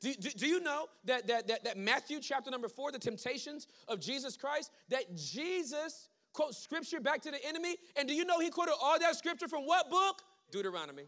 [0.00, 3.66] Do, do, do, you know that, that, that, that Matthew chapter number four, the temptations
[3.88, 7.76] of Jesus Christ, that Jesus quotes scripture back to the enemy?
[7.96, 10.20] And do you know he quoted all that scripture from what book?
[10.50, 11.04] Deuteronomy.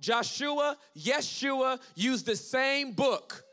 [0.00, 3.44] Joshua, Yeshua used the same book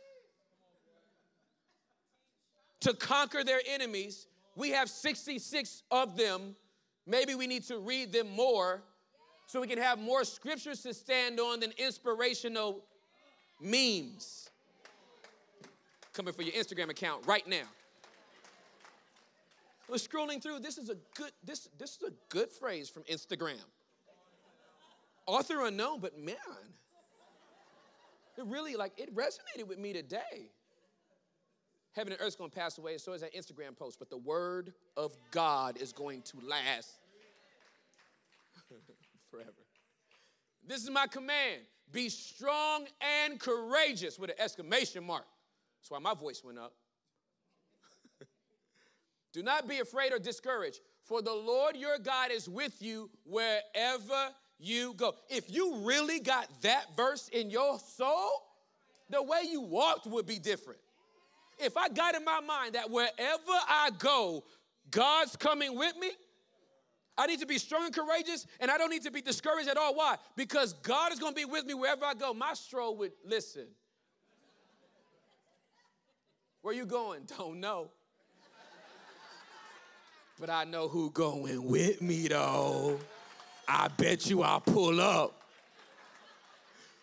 [2.81, 4.25] to conquer their enemies.
[4.55, 6.55] We have 66 of them.
[7.05, 8.81] Maybe we need to read them more
[9.45, 12.83] so we can have more scriptures to stand on than inspirational
[13.59, 14.49] memes
[16.13, 17.63] coming for your Instagram account right now.
[19.87, 20.59] I was scrolling through.
[20.59, 23.59] This is a good this this is a good phrase from Instagram.
[25.25, 26.35] Author unknown, but man,
[28.37, 30.51] it really like it resonated with me today.
[31.93, 35.15] Heaven and earth's gonna pass away, so is that Instagram post, but the word of
[35.31, 36.91] God is going to last
[39.31, 39.49] forever.
[40.67, 41.61] This is my command
[41.91, 42.85] be strong
[43.25, 45.25] and courageous with an exclamation mark.
[45.81, 46.73] That's why my voice went up.
[49.33, 54.29] Do not be afraid or discouraged, for the Lord your God is with you wherever
[54.59, 55.15] you go.
[55.29, 58.29] If you really got that verse in your soul,
[59.09, 60.79] the way you walked would be different.
[61.57, 64.43] If I got in my mind that wherever I go,
[64.91, 66.07] God's coming with me,
[67.19, 69.75] I need to be strong and courageous, and I don't need to be discouraged at
[69.75, 69.93] all.
[69.93, 70.15] Why?
[70.37, 72.33] Because God is going to be with me wherever I go.
[72.33, 73.67] My stroll would listen.
[76.61, 77.23] Where you going?
[77.37, 77.89] Don't know.
[80.39, 82.97] But I know who going with me though.
[83.67, 85.41] I bet you I'll pull up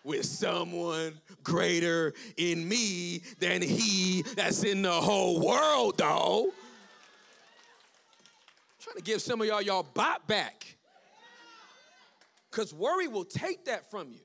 [0.03, 6.51] with someone greater in me than he that's in the whole world though
[8.87, 10.65] trying to give some of y'all y'all bop back.
[12.49, 14.21] Because worry will take that from you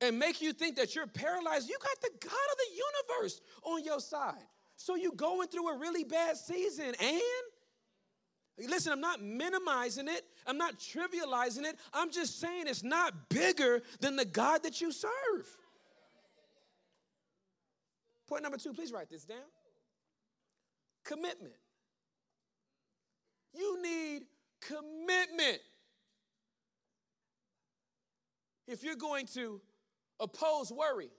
[0.00, 1.68] and make you think that you're paralyzed.
[1.68, 4.40] You got the God of the universe on your side.
[4.76, 7.20] So you going through a really bad season and
[8.68, 10.24] Listen, I'm not minimizing it.
[10.46, 11.74] I'm not trivializing it.
[11.94, 15.10] I'm just saying it's not bigger than the God that you serve.
[18.28, 19.38] Point number two, please write this down.
[21.02, 21.54] Commitment.
[23.54, 24.22] You need
[24.60, 25.58] commitment.
[28.66, 29.60] If you're going to
[30.20, 31.10] oppose worry,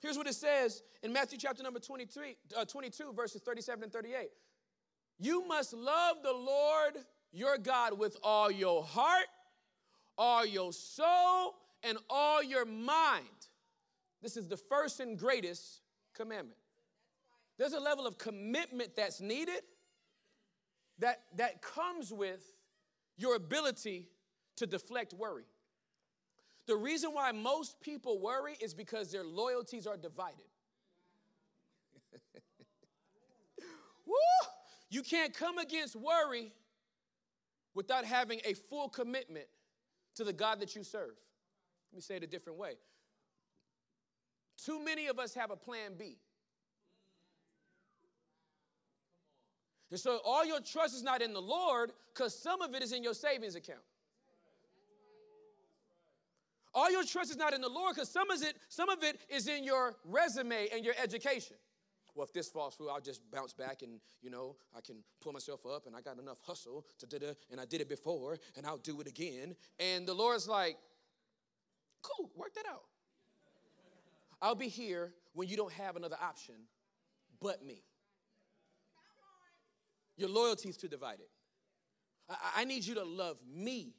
[0.00, 4.28] here's what it says in Matthew chapter number 23, uh, 22, verses 37 and 38.
[5.18, 6.94] You must love the Lord
[7.32, 9.26] your God with all your heart,
[10.16, 13.26] all your soul, and all your mind.
[14.22, 15.80] This is the first and greatest
[16.14, 16.58] commandment.
[17.58, 19.60] There's a level of commitment that's needed
[20.98, 22.40] that, that comes with
[23.16, 24.08] your ability
[24.56, 25.44] to deflect worry.
[26.66, 30.46] The reason why most people worry is because their loyalties are divided.
[34.06, 34.12] Woo!
[34.90, 36.52] You can't come against worry
[37.74, 39.46] without having a full commitment
[40.16, 41.14] to the God that you serve.
[41.92, 42.72] Let me say it a different way.
[44.64, 46.16] Too many of us have a plan B.
[49.90, 52.92] And so all your trust is not in the Lord because some of it is
[52.92, 53.80] in your savings account.
[56.74, 59.48] All your trust is not in the Lord because some, it, some of it is
[59.48, 61.56] in your resume and your education.
[62.14, 65.32] Well, if this falls through, I'll just bounce back and, you know, I can pull
[65.32, 68.66] myself up and I got enough hustle to da and I did it before and
[68.66, 69.54] I'll do it again.
[69.78, 70.76] And the Lord's like,
[72.02, 72.82] cool, work that out.
[74.42, 76.54] I'll be here when you don't have another option
[77.40, 77.82] but me.
[80.16, 81.26] Your loyalty is too divided.
[82.28, 83.94] I, I need you to love me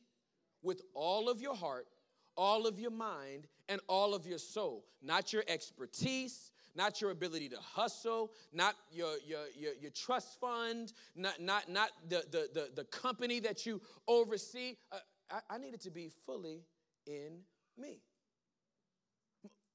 [0.63, 1.87] with all of your heart,
[2.35, 4.85] all of your mind, and all of your soul.
[5.01, 10.93] Not your expertise, not your ability to hustle, not your, your, your, your, trust fund,
[11.15, 14.75] not, not, not the, the, the, the company that you oversee.
[14.91, 14.97] Uh,
[15.31, 16.63] I, I need it to be fully
[17.05, 17.39] in
[17.79, 18.01] me.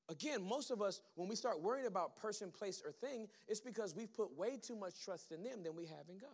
[0.09, 3.95] Again, most of us, when we start worrying about person, place, or thing, it's because
[3.95, 6.31] we've put way too much trust in them than we have in God.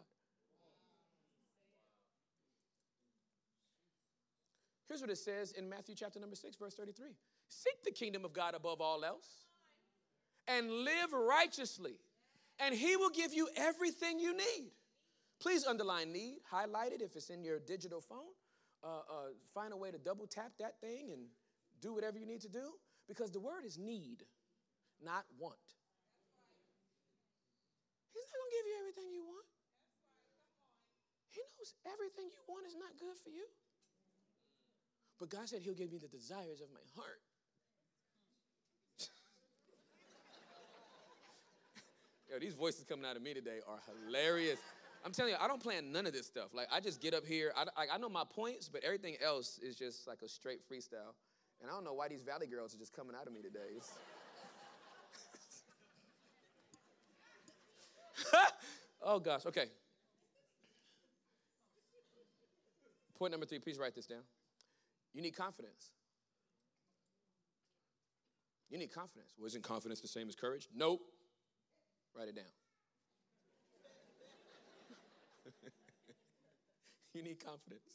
[4.88, 7.10] Here's what it says in Matthew chapter number 6, verse 33
[7.48, 9.28] Seek the kingdom of God above all else
[10.46, 11.98] and live righteously,
[12.58, 14.70] and He will give you everything you need.
[15.40, 18.18] Please underline need, highlight it if it's in your digital phone.
[18.82, 19.22] Uh, uh,
[19.54, 21.26] find a way to double tap that thing and
[21.82, 22.70] do whatever you need to do.
[23.08, 24.22] Because the word is need,
[25.02, 25.56] not want.
[28.12, 29.48] He's not going to give you everything you want.
[31.32, 33.46] He knows everything you want is not good for you.
[35.18, 37.20] But God said He'll give me the desires of my heart.
[42.30, 44.60] Yo, these voices coming out of me today are hilarious.
[45.04, 46.50] I'm telling you, I don't plan none of this stuff.
[46.52, 47.52] Like, I just get up here.
[47.56, 51.14] I, I, I know my points, but everything else is just like a straight freestyle.
[51.60, 53.78] And I don't know why these Valley girls are just coming out of me today.
[59.02, 59.64] oh gosh, okay.
[63.18, 64.20] Point number three, please write this down.
[65.14, 65.90] You need confidence.
[68.70, 69.32] You need confidence.
[69.36, 70.68] Well, isn't confidence the same as courage?
[70.76, 71.00] Nope.
[72.16, 72.44] Write it down.
[77.14, 77.94] you need confidence.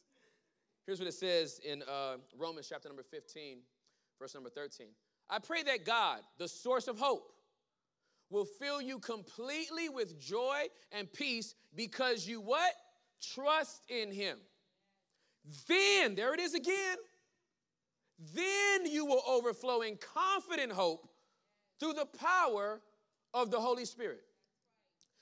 [0.86, 3.60] Here's what it says in uh, Romans chapter number 15,
[4.20, 4.88] verse number 13.
[5.30, 7.32] I pray that God, the source of hope,
[8.30, 12.74] will fill you completely with joy and peace because you what?
[13.34, 14.38] Trust in him.
[15.68, 16.98] Then, there it is again.
[18.34, 21.08] Then you will overflow in confident hope
[21.80, 22.82] through the power
[23.34, 24.20] of the Holy Spirit.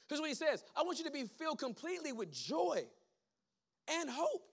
[0.10, 2.84] Here's what he says I want you to be filled completely with joy
[3.88, 4.51] and hope.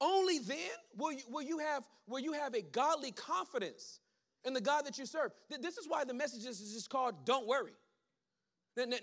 [0.00, 0.56] Only then
[0.96, 4.00] will you, will you, have, will you have a godly confidence
[4.44, 5.32] in the God that you serve.
[5.60, 7.72] This is why the message is just called Don't Worry.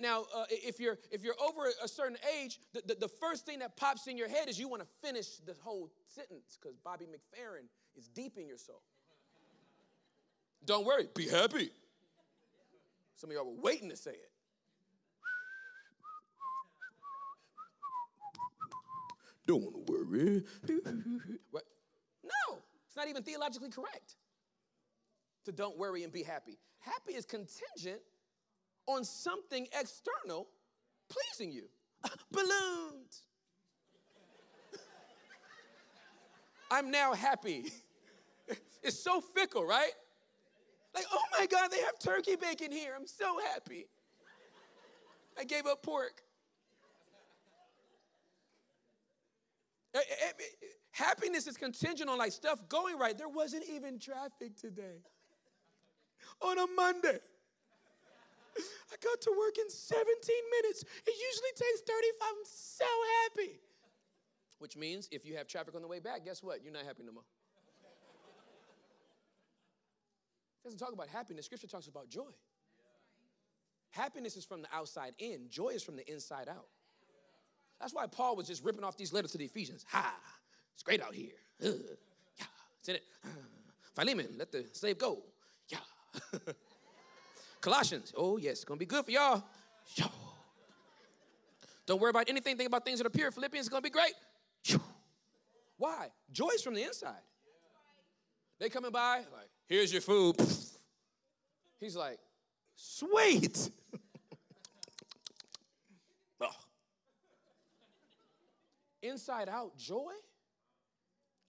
[0.02, 3.60] Now, uh, if, you're, if you're over a certain age, the, the, the first thing
[3.60, 7.06] that pops in your head is you want to finish the whole sentence because Bobby
[7.06, 8.82] McFerrin is deep in your soul.
[10.66, 11.70] Don't worry, be happy.
[13.18, 14.32] Some of y'all were waiting to say it.
[19.48, 20.44] Don't worry.
[22.50, 24.18] No, it's not even theologically correct
[25.46, 26.58] to don't worry and be happy.
[26.82, 28.02] Happy is contingent
[28.86, 30.46] on something external
[31.10, 31.70] pleasing you.
[32.34, 33.24] Balloons.
[36.72, 37.72] I'm now happy.
[38.84, 39.92] it's so fickle, right?
[40.94, 42.92] Like, oh my God, they have turkey bacon here.
[42.94, 43.88] I'm so happy.
[45.40, 46.24] I gave up pork.
[49.98, 53.18] Eh, eh, eh, happiness is contingent on like stuff going right.
[53.18, 55.02] There wasn't even traffic today.
[56.42, 57.20] On a Monday.
[58.60, 60.82] I got to work in 17 minutes.
[60.84, 61.94] It usually takes 35.
[62.22, 62.86] I'm so
[63.30, 63.60] happy.
[64.60, 66.64] Which means if you have traffic on the way back, guess what?
[66.64, 67.24] You're not happy no more.
[70.60, 71.46] It doesn't talk about happiness.
[71.46, 72.32] Scripture talks about joy.
[73.92, 76.68] Happiness is from the outside in, joy is from the inside out.
[77.80, 79.86] That's why Paul was just ripping off these letters to the Ephesians.
[79.92, 80.14] Ha!
[80.74, 81.32] It's great out here.
[81.64, 81.68] Uh,
[82.40, 82.46] yeah.
[82.80, 83.04] It's it.
[83.24, 83.30] Uh,
[83.96, 85.22] Philemon, let the slave go.
[85.70, 85.78] Yeah.
[87.62, 88.14] Colossians.
[88.16, 89.44] Oh, yes, it's gonna be good for y'all.
[89.96, 90.08] Yeah.
[91.86, 92.58] Don't worry about anything.
[92.58, 93.32] Think about things that appear.
[93.32, 94.14] Philippians is gonna be great.
[95.78, 96.08] Why?
[96.32, 97.22] Joy's from the inside.
[98.60, 100.36] They coming by, like, here's your food.
[101.80, 102.18] He's like,
[102.76, 103.70] sweet.
[109.08, 110.12] inside out joy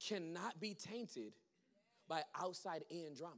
[0.06, 1.32] cannot be tainted
[2.08, 3.34] by outside in drama.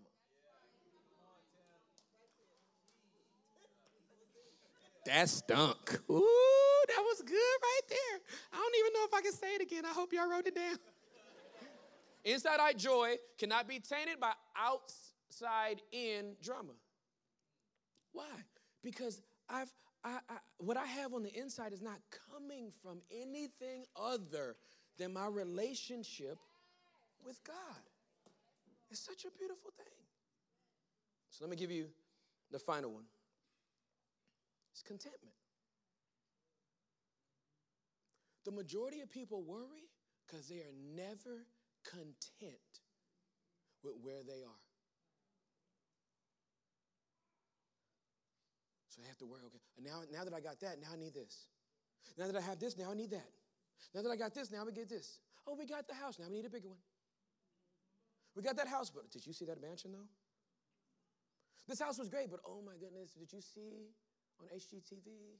[5.07, 5.95] That stunk.
[6.11, 8.21] Ooh, that was good right there.
[8.53, 9.87] I don't even know if I can say it again.
[9.87, 10.77] I hope y'all wrote it down.
[12.23, 16.73] Inside out joy cannot be tainted by outside in drama.
[18.13, 18.27] Why?
[18.85, 19.73] Because I've
[20.03, 20.19] I,
[20.59, 21.99] what I have on the inside is not
[22.33, 24.57] coming from anything other
[24.99, 26.39] than my relationship
[27.25, 27.83] with God.
[28.91, 29.87] It's such a beautiful thing.
[31.31, 31.87] So let me give you
[32.51, 33.05] the final one
[34.73, 35.35] it's contentment.
[38.47, 39.91] The majority of people worry
[40.27, 41.45] because they are never
[41.85, 42.61] content
[43.85, 44.69] with where they are.
[48.91, 49.47] So I have to worry.
[49.47, 49.63] Okay.
[49.87, 51.47] now, now that I got that, now I need this.
[52.19, 53.31] Now that I have this, now I need that.
[53.95, 55.19] Now that I got this, now we get this.
[55.47, 56.19] Oh, we got the house.
[56.19, 56.83] Now we need a bigger one.
[58.35, 60.11] We got that house, but did you see that mansion though?
[61.69, 63.95] This house was great, but oh my goodness, did you see
[64.41, 65.39] on HGTV?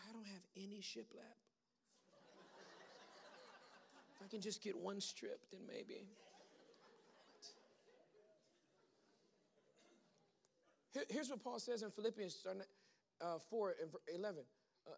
[0.00, 1.36] I don't have any shiplap.
[4.16, 6.08] if I can just get one strip, then maybe.
[11.08, 12.46] here's what Paul says in Philippians
[13.20, 14.42] uh, four and 11.
[14.86, 14.90] Uh,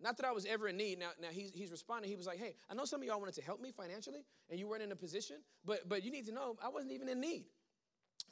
[0.00, 0.98] not that I was ever in need.
[0.98, 2.10] Now, now he's, he's responding.
[2.10, 4.58] He was like, hey, I know some of y'all wanted to help me financially and
[4.58, 7.20] you weren't in a position, but, but you need to know I wasn't even in
[7.20, 7.46] need.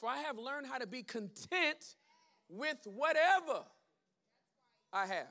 [0.01, 1.95] For I have learned how to be content
[2.49, 3.63] with whatever
[4.93, 5.29] I have.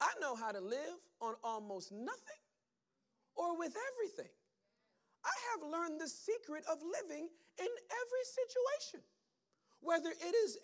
[0.00, 2.42] I know how to live on almost nothing
[3.34, 4.30] or with everything.
[5.24, 7.28] I have learned the secret of living
[7.58, 9.00] in every situation
[9.80, 10.58] whether it is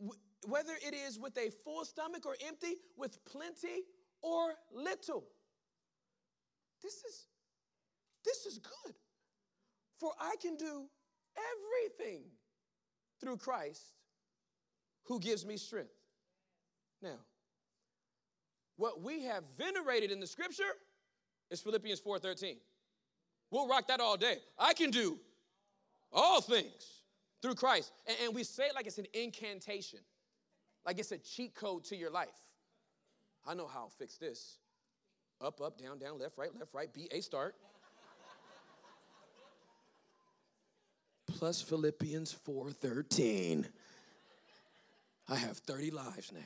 [0.00, 0.06] a,
[0.48, 3.82] whether it is with a full stomach or empty, with plenty
[4.22, 5.24] or little.
[6.82, 7.26] This is
[8.24, 8.94] this is good.
[9.98, 10.86] For I can do
[12.00, 12.24] everything
[13.20, 13.82] through Christ
[15.04, 15.92] who gives me strength.
[17.00, 17.18] Now,
[18.76, 20.72] what we have venerated in the scripture
[21.50, 22.56] is Philippians 4:13.
[23.50, 24.38] We'll rock that all day.
[24.58, 25.18] I can do
[26.12, 27.01] all things
[27.42, 27.92] through Christ.
[28.06, 29.98] And, and we say it like it's an incantation,
[30.86, 32.28] like it's a cheat code to your life.
[33.46, 34.58] I know how I'll fix this.
[35.44, 37.56] Up, up, down, down, left, right, left, right, B, A start.
[41.26, 43.66] Plus Philippians 4:13.
[45.28, 46.40] I have 30 lives now.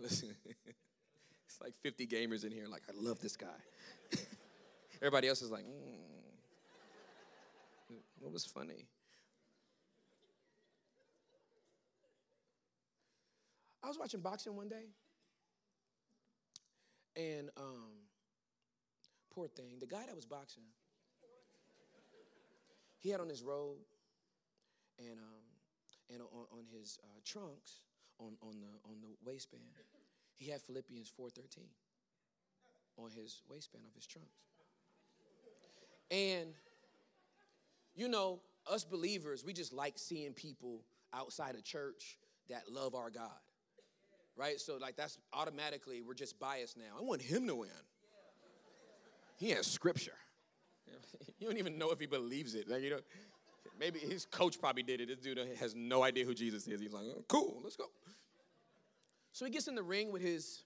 [0.00, 0.30] Listen,
[0.66, 3.46] it's like 50 gamers in here, like, I love this guy.
[5.02, 5.98] Everybody else is like, mm.
[8.20, 8.86] What was funny?
[13.82, 14.86] I was watching boxing one day,
[17.16, 18.06] and um,
[19.32, 20.64] poor thing, the guy that was boxing,
[22.98, 23.78] he had on his robe
[24.98, 25.46] and um,
[26.12, 27.82] and on, on his uh, trunks,
[28.18, 29.62] on on the on the waistband,
[30.34, 31.68] he had Philippians four thirteen
[32.98, 34.40] on his waistband of his trunks,
[36.10, 36.48] and
[37.98, 38.40] you know,
[38.70, 42.16] us believers, we just like seeing people outside of church
[42.48, 43.28] that love our God.
[44.36, 44.60] Right?
[44.60, 46.84] So, like, that's automatically, we're just biased now.
[46.98, 47.70] I want him to win.
[49.36, 50.12] He has scripture.
[51.40, 52.68] You don't even know if he believes it.
[52.68, 52.98] Like, you know,
[53.78, 55.06] maybe his coach probably did it.
[55.06, 56.80] This dude has no idea who Jesus is.
[56.80, 57.84] He's like, cool, let's go.
[59.32, 60.64] So he gets in the ring with his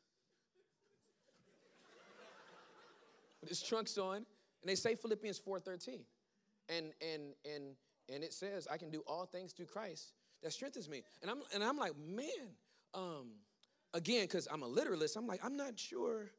[3.42, 4.24] with his trunks on, and
[4.64, 6.00] they say Philippians 4:13.
[6.68, 7.64] And and and
[8.08, 11.02] and it says, I can do all things through Christ that strengthens me.
[11.22, 12.26] And I'm and I'm like, man,
[12.94, 13.28] um,
[13.94, 16.30] again, because I'm a literalist, I'm like, I'm not sure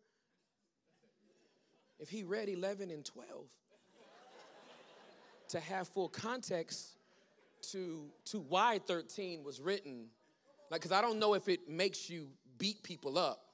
[1.99, 3.27] if he read 11 and 12
[5.49, 6.87] to have full context
[7.71, 10.07] to to why 13 was written
[10.69, 13.45] like because i don't know if it makes you beat people up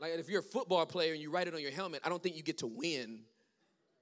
[0.00, 2.22] like if you're a football player and you write it on your helmet i don't
[2.22, 3.18] think you get to win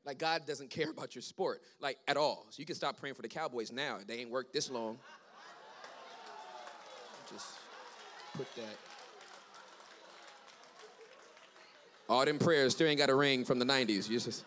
[0.05, 2.46] like God doesn't care about your sport, like at all.
[2.50, 3.98] So you can stop praying for the Cowboys now.
[4.07, 4.98] They ain't worked this long.
[7.30, 7.46] Just
[8.36, 8.74] put that.
[12.07, 14.11] All them prayers still ain't got a ring from the 90s.
[14.11, 14.44] You just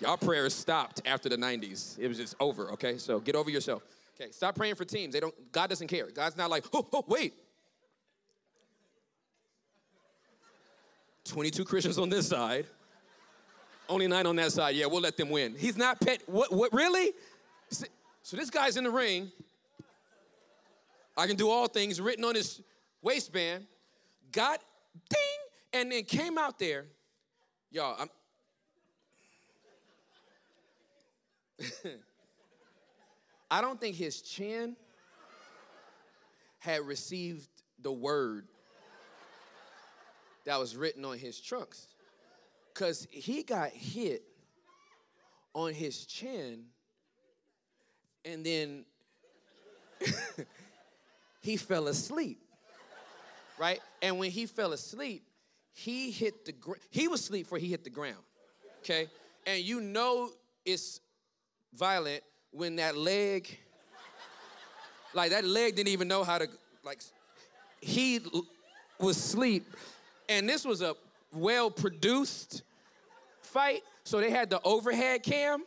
[0.00, 1.98] y'all prayers stopped after the 90s.
[1.98, 2.96] It was just over, okay?
[2.98, 3.82] So get over yourself.
[4.20, 5.12] Okay, stop praying for teams.
[5.12, 6.08] They don't God doesn't care.
[6.10, 7.34] God's not like, oh, oh, wait.
[11.24, 12.66] 22 Christians on this side.
[13.88, 14.76] Only nine on that side.
[14.76, 15.54] Yeah, we'll let them win.
[15.58, 16.22] He's not pet.
[16.26, 16.52] What?
[16.52, 16.72] What?
[16.72, 17.12] Really?
[18.22, 19.30] So this guy's in the ring.
[21.16, 22.00] I can do all things.
[22.00, 22.60] Written on his
[23.02, 23.66] waistband.
[24.32, 24.62] Got
[25.08, 25.20] ding,
[25.82, 26.86] and then came out there.
[27.70, 28.08] Y'all, I'm.
[33.50, 34.76] I don't think his chin
[36.58, 37.48] had received
[37.80, 38.48] the word
[40.46, 41.86] that was written on his trunks.
[42.74, 44.22] Because he got hit
[45.54, 46.64] on his chin,
[48.24, 48.84] and then
[51.40, 52.40] he fell asleep,
[53.60, 53.78] right?
[54.02, 55.22] And when he fell asleep,
[55.72, 58.24] he hit the gr- he was asleep before he hit the ground,
[58.80, 59.06] okay?
[59.46, 60.30] And you know
[60.64, 61.00] it's
[61.74, 63.56] violent when that leg,
[65.12, 66.48] like that leg didn't even know how to,
[66.84, 67.00] like,
[67.80, 68.18] he
[68.98, 69.64] was asleep,
[70.28, 70.96] and this was a
[71.34, 72.62] well produced
[73.42, 73.82] fight.
[74.04, 75.64] So they had the overhead cam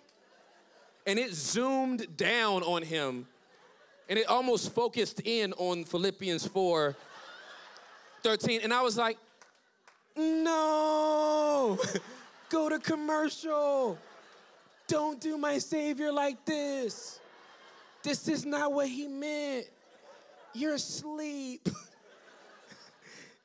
[1.06, 3.26] and it zoomed down on him
[4.10, 6.96] and it almost focused in on Philippians 4
[8.24, 8.62] 13.
[8.64, 9.18] And I was like,
[10.16, 11.78] no,
[12.50, 13.98] go to commercial.
[14.88, 17.20] Don't do my Savior like this.
[18.04, 19.66] This is not what he meant.
[20.54, 21.68] You're asleep.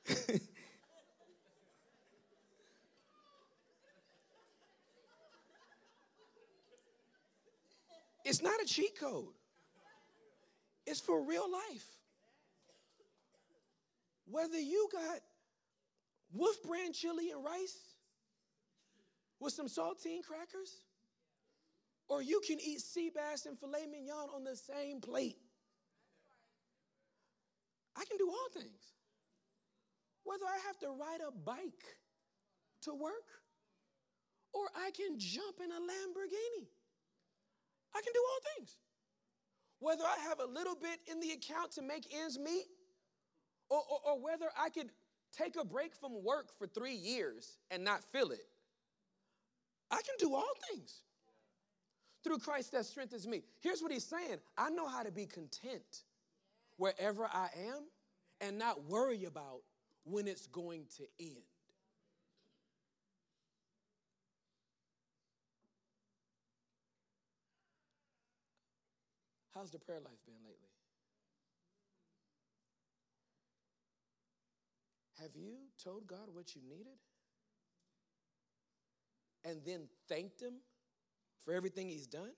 [8.25, 9.35] It's not a cheat code,
[10.87, 11.85] it's for real life.
[14.27, 15.19] Whether you got
[16.33, 17.77] wolf brand chili and rice
[19.41, 20.73] with some saltine crackers,
[22.09, 25.37] or you can eat sea bass and filet mignon on the same plate.
[27.97, 28.81] I can do all things.
[30.25, 31.85] Whether I have to ride a bike
[32.83, 33.37] to work
[34.55, 36.69] or I can jump in a Lamborghini.
[37.95, 38.75] I can do all things.
[39.81, 42.65] Whether I have a little bit in the account to make ends meet,
[43.69, 44.91] or, or, or whether I could
[45.37, 48.47] take a break from work for three years and not feel it,
[49.91, 51.03] I can do all things
[52.25, 53.43] through Christ that strengthens me.
[53.61, 56.05] Here's what he's saying I know how to be content
[56.77, 57.85] wherever I am
[58.41, 59.63] and not worry about
[60.05, 61.43] when it's going to end.
[69.55, 70.69] How's the prayer life been lately?
[75.21, 76.99] Have you told God what you needed?
[79.45, 80.55] And then thanked Him
[81.45, 82.33] for everything He's done?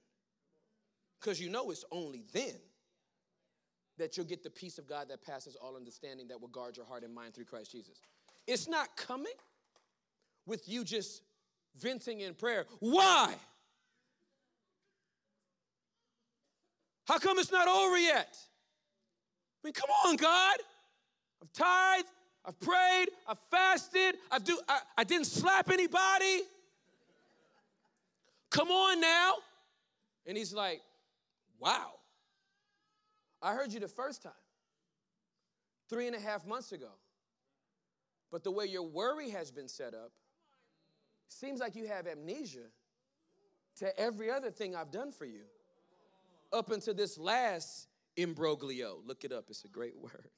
[1.21, 2.55] Because you know it's only then
[3.97, 6.85] that you'll get the peace of God that passes all understanding that will guard your
[6.85, 8.01] heart and mind through Christ Jesus.
[8.47, 9.33] It's not coming
[10.47, 11.23] with you just
[11.77, 12.67] venting in prayer.
[12.81, 13.35] Why?
[17.07, 18.37] How come it's not over yet?
[19.63, 20.57] I mean, come on, God.
[21.43, 22.09] I've tithed,
[22.45, 26.43] I've prayed, I've fasted, I've do, I, I didn't slap anybody.
[28.51, 29.35] Come on now.
[30.27, 30.81] And he's like,
[31.59, 31.91] wow.
[33.43, 34.33] I heard you the first time,
[35.91, 36.89] three and a half months ago.
[38.33, 40.13] But the way your worry has been set up,
[41.29, 42.71] seems like you have amnesia
[43.77, 45.43] to every other thing I've done for you
[46.55, 49.01] up until this last imbroglio.
[49.05, 50.31] Look it up, it's a great word.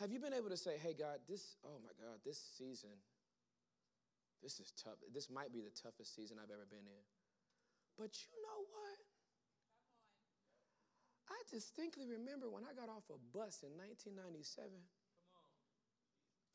[0.00, 2.88] Have you been able to say, hey, God, this, oh my God, this season,
[4.42, 4.96] this is tough.
[5.12, 7.04] This might be the toughest season I've ever been in.
[8.00, 8.96] But you know what?
[11.36, 14.72] I distinctly remember when I got off a bus in 1997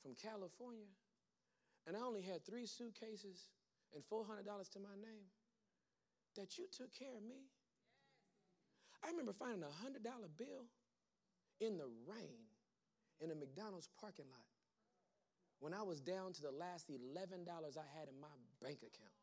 [0.01, 0.89] from California
[1.87, 3.47] and I only had three suitcases
[3.93, 5.29] and $400 to my name,
[6.35, 7.45] that you took care of me.
[9.05, 10.01] I remember finding a $100
[10.37, 10.65] bill
[11.61, 12.43] in the rain
[13.21, 14.41] in a McDonald's parking lot
[15.59, 19.15] when I was down to the last $11 I had in my bank account.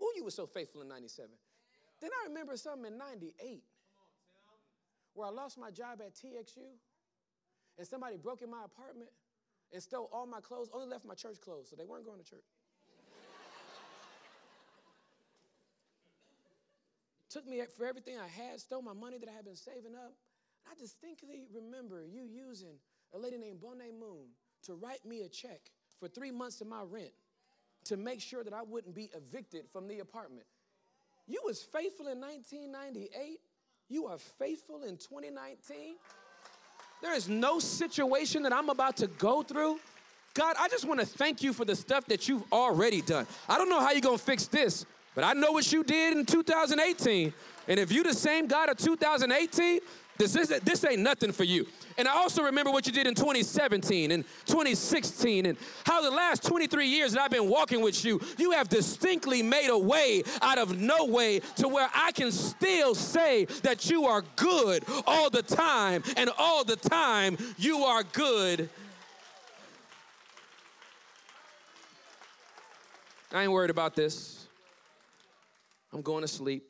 [0.00, 1.30] Oh, you were so faithful in 97.
[2.00, 3.62] Then I remember something in 98
[5.14, 6.68] where I lost my job at TXU
[7.78, 9.10] and somebody broke in my apartment
[9.72, 12.24] and stole all my clothes, only left my church clothes, so they weren't going to
[12.24, 12.40] church.
[17.30, 20.12] Took me for everything I had, stole my money that I had been saving up.
[20.64, 22.76] And I distinctly remember you using
[23.14, 24.28] a lady named Bonet Moon
[24.64, 25.60] to write me a check
[25.98, 27.10] for three months of my rent
[27.84, 30.46] to make sure that I wouldn't be evicted from the apartment.
[31.28, 33.38] You was faithful in 1998.
[33.88, 35.94] You are faithful in 2019.
[37.02, 39.78] There is no situation that I'm about to go through.
[40.34, 43.26] God, I just want to thank you for the stuff that you've already done.
[43.48, 44.84] I don't know how you're going to fix this,
[45.14, 47.32] but I know what you did in 2018.
[47.68, 49.80] And if you're the same God of 2018,
[50.18, 51.66] this, is, this ain't nothing for you.
[51.98, 56.42] And I also remember what you did in 2017 and 2016 and how the last
[56.44, 60.58] 23 years that I've been walking with you, you have distinctly made a way out
[60.58, 65.42] of no way to where I can still say that you are good all the
[65.42, 68.68] time and all the time you are good.
[73.32, 74.46] I ain't worried about this.
[75.92, 76.64] I'm going to sleep.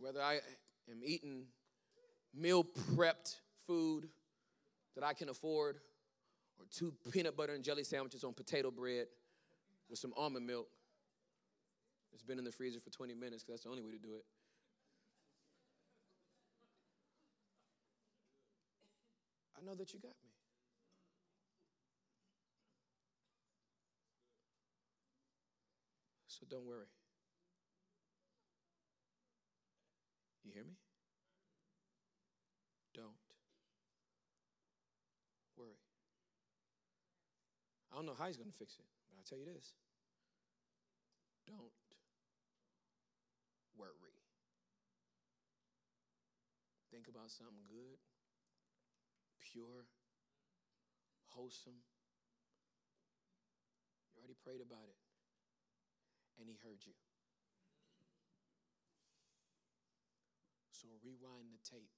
[0.00, 0.34] Whether I
[0.90, 1.44] am eating
[2.38, 3.36] meal prepped
[3.66, 4.08] food
[4.94, 5.76] that I can afford,
[6.58, 9.06] or two peanut butter and jelly sandwiches on potato bread
[9.90, 10.68] with some almond milk.
[12.12, 14.14] It's been in the freezer for 20 minutes because that's the only way to do
[14.16, 14.24] it.
[19.60, 20.30] I know that you got me.
[26.28, 26.86] So don't worry.
[37.98, 39.74] don't know how he's going to fix it, but I'll tell you this
[41.48, 41.58] don't
[43.76, 44.12] worry.
[46.92, 48.00] Think about something good,
[49.40, 49.86] pure,
[51.30, 51.78] wholesome.
[54.12, 54.98] You already prayed about it,
[56.40, 56.96] and he heard you.
[60.72, 61.92] So rewind the tape.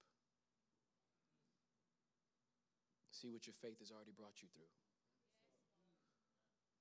[3.11, 4.71] See what your faith has already brought you through.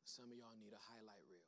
[0.10, 1.46] Some of y'all need a highlight reel.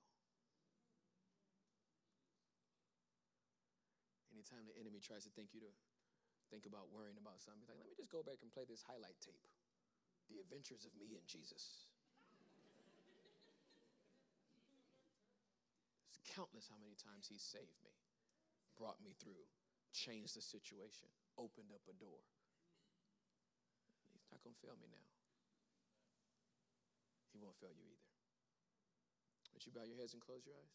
[4.29, 5.73] Anytime the enemy tries to think you to
[6.53, 8.85] think about worrying about something, he's like, let me just go back and play this
[8.85, 9.41] highlight tape.
[10.29, 11.89] The adventures of me and Jesus.
[16.13, 17.97] it's countless how many times he saved me,
[18.77, 19.41] brought me through,
[19.89, 22.21] changed the situation, opened up a door.
[24.13, 25.09] He's not going to fail me now.
[27.33, 28.00] He won't fail you either.
[29.63, 30.73] Would you bow your heads and close your eyes?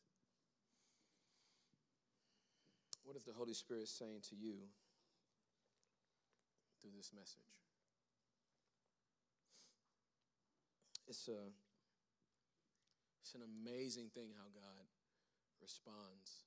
[3.02, 4.54] What is the Holy Spirit saying to you
[6.80, 7.50] through this message?
[11.08, 11.50] It's, a,
[13.22, 14.86] it's an amazing thing how God
[15.60, 16.45] responds